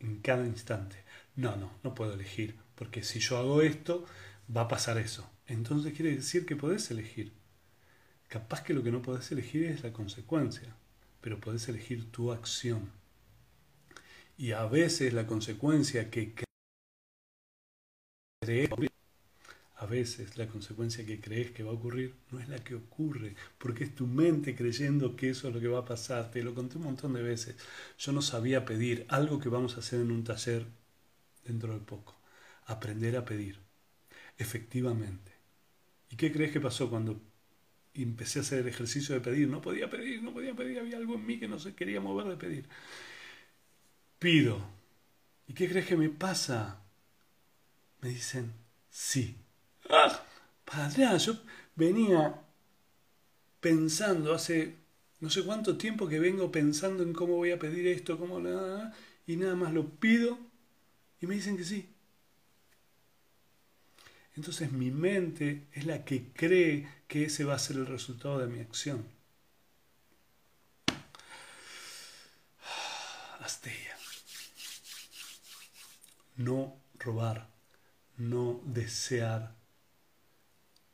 en 0.01 0.21
cada 0.21 0.47
instante 0.47 1.07
no, 1.37 1.55
no, 1.57 1.71
no 1.85 1.95
puedo 1.95 2.15
elegir, 2.15 2.57
porque 2.75 3.03
si 3.03 3.21
yo 3.21 3.37
hago 3.37 3.63
esto, 3.63 4.07
va 4.55 4.63
a 4.63 4.69
pasar 4.69 4.99
eso. 4.99 5.31
Entonces 5.47 5.93
quiere 5.93 6.17
decir 6.17 6.47
que 6.47 6.57
podés 6.57 6.91
elegir. 6.91 7.33
Capaz 8.29 8.63
que 8.63 8.75
lo 8.75 8.83
que 8.83 8.91
no 8.91 9.03
podés 9.03 9.31
elegir 9.33 9.65
es 9.67 9.83
la 9.83 9.93
consecuencia, 9.93 10.75
pero 11.21 11.41
podés 11.41 11.69
elegir 11.69 12.11
tu 12.11 12.33
acción. 12.33 12.91
Y 14.39 14.53
a 14.53 14.67
veces 14.67 15.13
la 15.13 15.27
consecuencia 15.27 16.11
que 16.11 16.35
crees, 18.43 18.69
a 19.77 19.87
veces 19.87 20.37
la 20.37 20.49
consecuencia 20.49 21.07
que 21.07 21.21
crees 21.21 21.51
que 21.53 21.63
va 21.63 21.71
a 21.71 21.75
ocurrir 21.75 22.15
no 22.31 22.41
es 22.41 22.49
la 22.49 22.59
que 22.59 22.75
ocurre, 22.75 23.35
porque 23.59 23.85
es 23.85 23.95
tu 23.95 24.07
mente 24.07 24.55
creyendo 24.57 25.17
que 25.17 25.31
eso 25.31 25.49
es 25.49 25.55
lo 25.55 25.61
que 25.61 25.69
va 25.69 25.81
a 25.81 25.85
pasar. 25.85 26.31
Te 26.31 26.43
lo 26.43 26.55
conté 26.55 26.79
un 26.79 26.85
montón 26.85 27.13
de 27.15 27.23
veces. 27.23 27.57
Yo 27.99 28.13
no 28.13 28.23
sabía 28.23 28.65
pedir 28.65 29.07
algo 29.09 29.39
que 29.39 29.49
vamos 29.49 29.77
a 29.77 29.81
hacer 29.81 30.01
en 30.01 30.11
un 30.11 30.25
taller 30.25 30.67
dentro 31.45 31.73
de 31.75 31.81
poco. 31.81 32.17
Aprender 32.67 33.17
a 33.17 33.25
pedir, 33.25 33.61
efectivamente. 34.39 35.33
¿Y 36.11 36.17
qué 36.17 36.33
crees 36.33 36.53
que 36.53 36.61
pasó 36.61 36.91
cuando 36.91 37.21
empecé 38.03 38.39
a 38.39 38.43
hacer 38.43 38.61
el 38.61 38.69
ejercicio 38.69 39.15
de 39.15 39.21
pedir? 39.21 39.49
No 39.49 39.61
podía 39.61 39.89
pedir, 39.89 40.23
no 40.23 40.33
podía 40.33 40.55
pedir, 40.55 40.79
había 40.79 40.97
algo 40.97 41.15
en 41.15 41.27
mí 41.27 41.39
que 41.39 41.49
no 41.49 41.59
se 41.59 41.75
quería 41.75 42.01
mover 42.01 42.27
de 42.27 42.37
pedir. 42.37 42.69
Pido. 44.19 44.61
¿Y 45.49 45.55
qué 45.55 45.69
crees 45.69 45.87
que 45.87 45.97
me 45.97 46.09
pasa? 46.09 46.83
Me 48.01 48.11
dicen, 48.11 48.53
sí. 48.91 49.37
¡Ah! 49.89 50.23
Para 50.65 51.17
yo 51.19 51.39
venía 51.77 52.43
pensando 53.61 54.35
hace 54.35 54.77
no 55.21 55.31
sé 55.31 55.45
cuánto 55.45 55.77
tiempo 55.79 56.09
que 56.09 56.21
vengo 56.21 56.53
pensando 56.53 57.03
en 57.03 57.13
cómo 57.13 57.37
voy 57.37 57.51
a 57.51 57.59
pedir 57.59 57.87
esto, 57.87 58.19
cómo 58.19 58.41
la... 58.41 58.93
y 59.27 59.37
nada 59.37 59.55
más 59.55 59.73
lo 59.73 59.89
pido 59.89 60.39
y 61.21 61.27
me 61.27 61.35
dicen 61.37 61.57
que 61.57 61.65
sí. 61.65 61.96
Entonces 64.37 64.71
mi 64.71 64.91
mente 64.91 65.67
es 65.73 65.87
la 65.87 66.05
que 66.05 66.31
cree 66.33 66.89
que 67.09 67.25
ese 67.25 67.45
va 67.45 67.55
a 67.55 67.59
ser 67.59 67.77
el 67.77 67.87
resultado 67.87 68.39
de 68.39 68.47
mi 68.47 68.61
acción. 68.61 69.09
Astella. 73.41 73.97
No 76.37 76.77
robar, 76.99 77.49
no 78.19 78.61
desear 78.67 79.57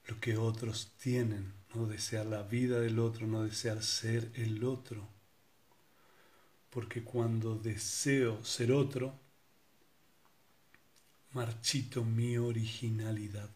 lo 0.07 0.21
que 0.21 0.37
otros 0.37 0.93
tienen, 0.99 1.53
no 1.75 1.87
desear 1.87 2.27
la 2.27 2.45
vida 2.45 2.79
del 2.79 3.01
otro, 3.01 3.27
no 3.27 3.43
desear 3.43 3.83
ser 3.83 4.31
el 4.35 4.63
otro. 4.63 5.09
Porque 6.71 7.03
cuando 7.03 7.57
deseo 7.57 8.45
ser 8.45 8.71
otro, 8.71 9.19
marchito 11.35 12.05
mi 12.05 12.37
originalidad. 12.37 13.51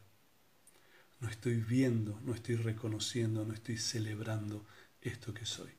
No 1.21 1.29
estoy 1.29 1.57
viendo, 1.57 2.21
no 2.25 2.35
estoy 2.35 2.57
reconociendo, 2.57 3.45
no 3.45 3.55
estoy 3.55 3.79
celebrando 3.79 4.67
esto 5.01 5.33
que 5.33 5.47
soy. 5.47 5.71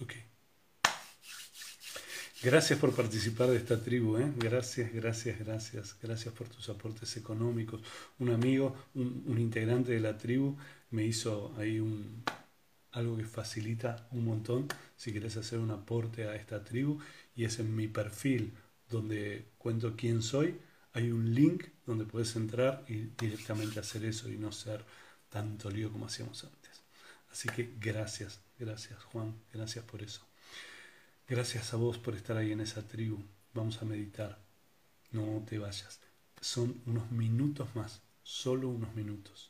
Ok. 0.00 0.14
Gracias 2.42 2.78
por 2.78 2.94
participar 2.94 3.48
de 3.48 3.56
esta 3.56 3.82
tribu, 3.82 4.16
¿eh? 4.16 4.32
gracias, 4.36 4.92
gracias, 4.94 5.38
gracias, 5.38 5.96
gracias 6.02 6.32
por 6.34 6.48
tus 6.48 6.70
aportes 6.70 7.16
económicos. 7.18 7.82
Un 8.18 8.30
amigo, 8.30 8.74
un, 8.94 9.24
un 9.26 9.38
integrante 9.38 9.92
de 9.92 10.00
la 10.00 10.16
tribu 10.16 10.56
me 10.90 11.04
hizo 11.04 11.54
ahí 11.58 11.80
un, 11.80 12.22
algo 12.92 13.16
que 13.16 13.24
facilita 13.24 14.08
un 14.10 14.24
montón 14.24 14.68
si 14.96 15.12
quieres 15.12 15.36
hacer 15.36 15.58
un 15.58 15.70
aporte 15.70 16.26
a 16.28 16.34
esta 16.34 16.64
tribu 16.64 16.98
y 17.36 17.44
es 17.44 17.58
en 17.58 17.74
mi 17.74 17.88
perfil 17.88 18.52
donde 18.88 19.46
cuento 19.58 19.94
quién 19.96 20.22
soy 20.22 20.58
hay 20.92 21.10
un 21.10 21.34
link 21.34 21.66
donde 21.86 22.04
puedes 22.04 22.34
entrar 22.36 22.84
y 22.88 23.10
directamente 23.18 23.78
hacer 23.78 24.04
eso 24.04 24.28
y 24.28 24.36
no 24.36 24.50
ser 24.52 24.84
tanto 25.28 25.70
lío 25.70 25.92
como 25.92 26.06
hacíamos 26.06 26.42
antes. 26.44 26.82
Así 27.30 27.48
que 27.48 27.74
gracias 27.78 28.40
gracias 28.58 29.02
Juan 29.04 29.34
gracias 29.52 29.84
por 29.84 30.02
eso. 30.02 30.26
Gracias 31.28 31.72
a 31.72 31.76
vos 31.76 31.98
por 31.98 32.16
estar 32.16 32.36
ahí 32.36 32.50
en 32.50 32.60
esa 32.60 32.82
tribu. 32.82 33.22
Vamos 33.54 33.80
a 33.80 33.84
meditar. 33.84 34.40
No 35.12 35.44
te 35.48 35.58
vayas. 35.58 36.00
Son 36.40 36.82
unos 36.86 37.10
minutos 37.12 37.68
más 37.76 38.02
solo 38.22 38.68
unos 38.68 38.94
minutos 38.94 39.49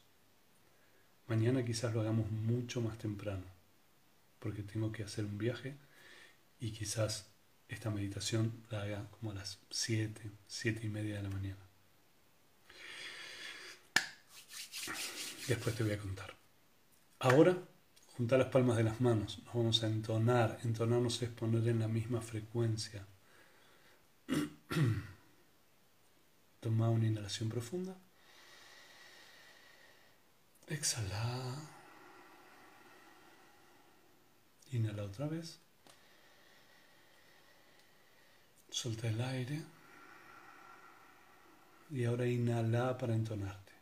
Mañana 1.31 1.65
quizás 1.65 1.95
lo 1.95 2.01
hagamos 2.01 2.29
mucho 2.33 2.81
más 2.81 2.99
temprano, 2.99 3.45
porque 4.41 4.65
tengo 4.65 4.91
que 4.91 5.05
hacer 5.05 5.25
un 5.25 5.39
viaje 5.39 5.77
y 6.59 6.73
quizás 6.73 7.31
esta 7.69 7.89
meditación 7.89 8.65
la 8.69 8.83
haga 8.83 9.09
como 9.13 9.31
a 9.31 9.35
las 9.35 9.61
7, 9.71 10.29
7 10.49 10.85
y 10.85 10.89
media 10.89 11.19
de 11.19 11.23
la 11.23 11.31
mañana. 11.31 11.65
Después 15.47 15.77
te 15.77 15.85
voy 15.85 15.93
a 15.93 15.99
contar. 15.99 16.35
Ahora, 17.21 17.57
junta 18.17 18.37
las 18.37 18.49
palmas 18.49 18.77
de 18.77 18.83
las 18.83 19.01
manos, 19.01 19.39
nos 19.45 19.55
vamos 19.55 19.85
a 19.85 19.87
entonar. 19.87 20.59
Entonarnos 20.65 21.23
es 21.23 21.29
poner 21.29 21.69
en 21.69 21.79
la 21.79 21.87
misma 21.87 22.23
frecuencia. 22.23 23.07
Toma 26.59 26.91
una 26.91 27.07
inhalación 27.07 27.49
profunda. 27.49 27.97
Exhala. 30.71 31.57
Inhala 34.73 35.03
otra 35.03 35.27
vez. 35.27 35.59
Suelta 38.71 39.09
el 39.09 39.21
aire. 39.21 39.63
Y 41.91 42.05
ahora 42.05 42.27
inhala 42.27 42.97
para 42.97 43.15
entonarte. 43.15 43.73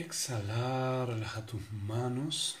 Exhalar, 0.00 1.08
relaja 1.08 1.44
tus 1.44 1.60
manos. 1.72 2.56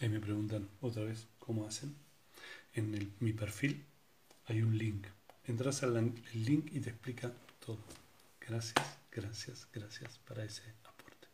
Ahí 0.00 0.08
me 0.08 0.18
preguntan 0.18 0.66
otra 0.80 1.04
vez 1.04 1.26
cómo 1.38 1.66
hacen. 1.66 1.94
En 2.72 3.14
mi 3.20 3.34
perfil 3.34 3.84
hay 4.46 4.62
un 4.62 4.78
link. 4.78 5.06
Entras 5.44 5.82
al 5.82 6.14
link 6.32 6.70
y 6.72 6.80
te 6.80 6.88
explica 6.88 7.30
todo. 7.64 7.78
Gracias, 8.40 8.98
gracias, 9.12 9.68
gracias 9.74 10.18
para 10.26 10.42
ese 10.42 10.62
aporte. 10.84 11.28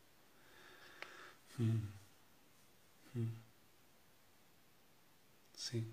Mm. 1.59 3.19
Mm. 3.19 3.44
Sí. 5.55 5.87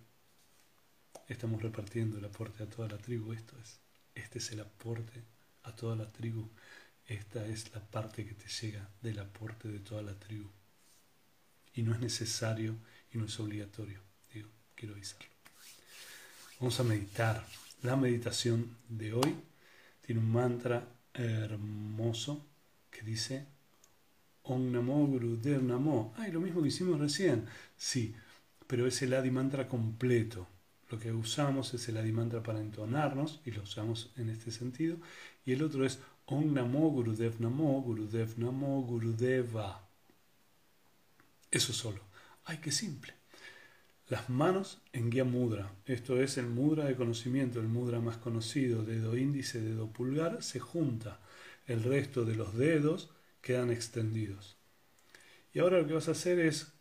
Estamos 1.29 1.63
repartiendo 1.63 2.19
el 2.19 2.25
aporte 2.25 2.63
a 2.63 2.69
toda 2.69 2.89
la 2.89 2.99
tribu. 2.99 3.33
Esto 3.33 3.57
es. 3.59 3.79
Este 4.15 4.39
es 4.39 4.51
el 4.53 4.61
aporte 4.61 5.23
a 5.63 5.75
toda 5.75 5.97
la 5.97 6.11
tribu. 6.11 6.49
Esta 7.07 7.47
es 7.47 7.73
la 7.73 7.81
parte 7.81 8.27
que 8.27 8.35
te 8.35 8.49
llega 8.49 8.89
del 9.01 9.19
aporte 9.19 9.69
de 9.69 9.81
toda 9.81 10.03
la 10.03 10.15
tribu. 10.15 10.49
Y 11.75 11.83
no 11.83 11.95
es 11.95 12.01
necesario 12.01 12.77
y 13.13 13.19
no 13.19 13.27
es 13.27 13.41
obligatorio. 13.41 14.01
Digo, 14.33 14.49
quiero 14.75 14.95
avisarlo. 14.95 15.29
Vamos 16.61 16.79
a 16.79 16.85
meditar. 16.85 17.47
La 17.83 17.97
meditación 17.97 18.77
de 18.89 19.15
hoy 19.15 19.35
tiene 20.05 20.21
un 20.21 20.31
mantra 20.31 20.87
hermoso 21.15 22.47
que 22.91 23.03
dice 23.03 23.47
Om 24.45 24.73
Namo 24.73 25.07
Gurudev 25.07 25.63
Namo. 25.63 26.15
Ay, 26.17 26.31
lo 26.33 26.41
mismo 26.41 26.63
que 26.63 26.69
hicimos 26.69 27.01
recién. 27.01 27.47
Sí, 27.77 28.15
pero 28.73 28.87
es 28.87 29.03
el 29.03 29.13
Adi 29.13 29.31
Mantra 29.31 29.69
completo. 29.69 30.49
Lo 30.91 30.99
que 30.99 31.13
usamos 31.13 31.75
es 31.75 31.87
el 31.91 31.99
Adi 31.99 32.11
Mantra 32.11 32.43
para 32.43 32.59
entonarnos 32.59 33.43
y 33.45 33.51
lo 33.51 33.65
usamos 33.65 34.11
en 34.17 34.31
este 34.31 34.51
sentido. 34.51 34.97
Y 35.45 35.53
el 35.53 35.63
otro 35.63 35.85
es 35.85 35.99
Om 36.25 36.55
Namo 36.55 36.89
Gurudev 36.89 37.39
Namo, 37.39 37.83
Gurudev 37.83 38.39
Namo, 38.39 38.81
Gurudeva. 38.81 39.87
Eso 41.51 41.75
solo. 41.75 42.01
Ay, 42.47 42.61
qué 42.63 42.73
simple. 42.73 43.13
Las 44.09 44.31
manos 44.31 44.81
en 44.95 45.11
guía 45.11 45.25
mudra. 45.25 45.71
Esto 45.85 46.19
es 46.23 46.39
el 46.39 46.47
mudra 46.47 46.87
de 46.87 46.97
conocimiento, 46.97 47.61
el 47.61 47.69
mudra 47.69 48.01
más 48.01 48.17
conocido, 48.17 48.87
dedo 48.87 49.19
índice, 49.19 49.61
dedo 49.61 49.89
pulgar, 49.89 50.43
se 50.43 50.61
junta. 50.61 51.21
El 51.67 51.83
resto 51.83 52.25
de 52.25 52.37
los 52.37 52.57
dedos 52.57 53.11
quedan 53.43 53.71
extendidos. 53.71 54.57
Y 55.53 55.59
ahora 55.59 55.79
lo 55.79 55.87
que 55.87 55.93
vas 55.93 56.09
a 56.09 56.13
hacer 56.13 56.39
es 56.39 56.73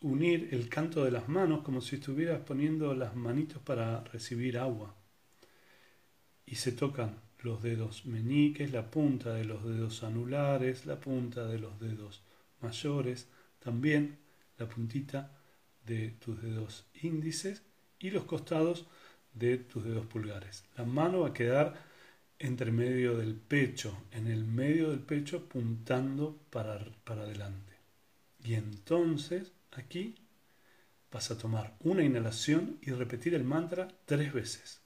unir 0.00 0.48
el 0.52 0.68
canto 0.68 1.04
de 1.04 1.10
las 1.10 1.28
manos 1.28 1.62
como 1.62 1.80
si 1.80 1.96
estuvieras 1.96 2.40
poniendo 2.40 2.94
las 2.94 3.14
manitos 3.14 3.62
para 3.62 4.02
recibir 4.04 4.58
agua. 4.58 4.94
Y 6.46 6.56
se 6.56 6.72
tocan 6.72 7.20
los 7.40 7.62
dedos 7.62 8.06
meñiques, 8.06 8.72
la 8.72 8.90
punta 8.90 9.34
de 9.34 9.44
los 9.44 9.64
dedos 9.64 10.02
anulares, 10.02 10.86
la 10.86 10.98
punta 10.98 11.46
de 11.46 11.58
los 11.58 11.78
dedos 11.78 12.22
mayores, 12.60 13.28
también 13.58 14.18
la 14.58 14.68
puntita 14.68 15.30
de 15.86 16.10
tus 16.10 16.40
dedos 16.42 16.86
índices 17.02 17.62
y 17.98 18.10
los 18.10 18.24
costados 18.24 18.86
de 19.34 19.58
tus 19.58 19.84
dedos 19.84 20.06
pulgares. 20.06 20.64
La 20.76 20.84
mano 20.84 21.20
va 21.20 21.28
a 21.28 21.34
quedar 21.34 21.74
entre 22.38 22.72
medio 22.72 23.16
del 23.16 23.34
pecho, 23.34 23.96
en 24.12 24.26
el 24.26 24.44
medio 24.44 24.90
del 24.90 25.00
pecho 25.00 25.38
apuntando 25.38 26.38
para, 26.50 26.84
para 27.04 27.22
adelante. 27.22 27.74
Y 28.42 28.54
entonces 28.54 29.52
aquí 29.76 30.16
vas 31.10 31.30
a 31.30 31.38
tomar 31.38 31.76
una 31.80 32.02
inhalación 32.02 32.78
y 32.82 32.90
repetir 32.90 33.34
el 33.34 33.44
mantra 33.44 33.88
tres 34.04 34.32
veces. 34.32 34.80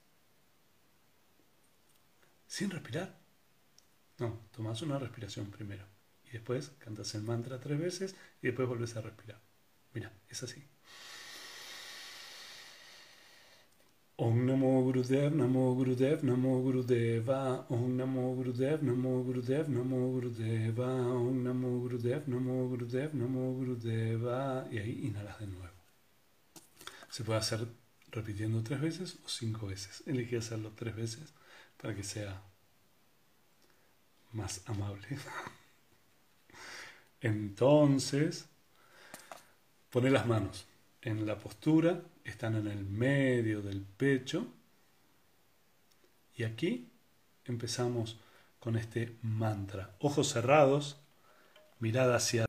Sin 2.46 2.70
respirar. 2.70 3.18
No, 4.18 4.40
tomas 4.50 4.82
una 4.82 4.98
respiración 4.98 5.50
primero. 5.50 5.86
Y 6.24 6.30
después 6.30 6.70
cantas 6.78 7.14
el 7.14 7.22
mantra 7.22 7.60
tres 7.60 7.78
veces 7.78 8.16
y 8.42 8.48
después 8.48 8.68
vuelves 8.68 8.96
a 8.96 9.00
respirar. 9.00 9.40
Mira, 9.94 10.12
es 10.28 10.42
así. 10.42 10.66
Om 14.20 14.46
Namo 14.46 14.82
Gurudev, 14.82 15.32
Namo 15.32 15.76
Gurudev, 15.76 16.24
Namo 16.24 16.60
Gurudeva, 16.60 17.64
Om 17.68 17.96
Namo 17.96 18.34
Gurudev, 18.34 18.82
Namo 18.82 19.22
Gurudev, 19.22 19.68
Namo 19.68 20.10
Gurudeva, 20.10 20.86
Om 20.86 21.44
Namo 21.44 21.78
Gurudev, 21.78 22.26
Namo 22.26 22.66
Gurudev, 22.66 23.14
Namo 23.14 23.52
Gurudeva. 23.52 24.66
Y 24.72 24.78
ahí 24.78 25.06
inhalas 25.06 25.38
de 25.38 25.46
nuevo. 25.46 25.76
Se 27.08 27.22
puede 27.22 27.38
hacer 27.38 27.64
repitiendo 28.10 28.60
tres 28.64 28.80
veces 28.80 29.18
o 29.24 29.28
cinco 29.28 29.68
veces. 29.68 30.02
Elegí 30.04 30.34
hacerlo 30.34 30.72
tres 30.74 30.96
veces 30.96 31.32
para 31.80 31.94
que 31.94 32.02
sea 32.02 32.42
más 34.32 34.62
amable. 34.66 35.06
Entonces, 37.20 38.46
pone 39.90 40.10
las 40.10 40.26
manos 40.26 40.66
en 41.02 41.24
la 41.24 41.38
postura, 41.38 42.02
están 42.30 42.56
en 42.56 42.66
el 42.66 42.84
medio 42.84 43.62
del 43.62 43.82
pecho. 43.82 44.46
Y 46.34 46.44
aquí 46.44 46.90
empezamos 47.44 48.18
con 48.58 48.76
este 48.76 49.16
mantra. 49.22 49.96
Ojos 50.00 50.28
cerrados, 50.28 51.00
mirada 51.78 52.16
hacia 52.16 52.36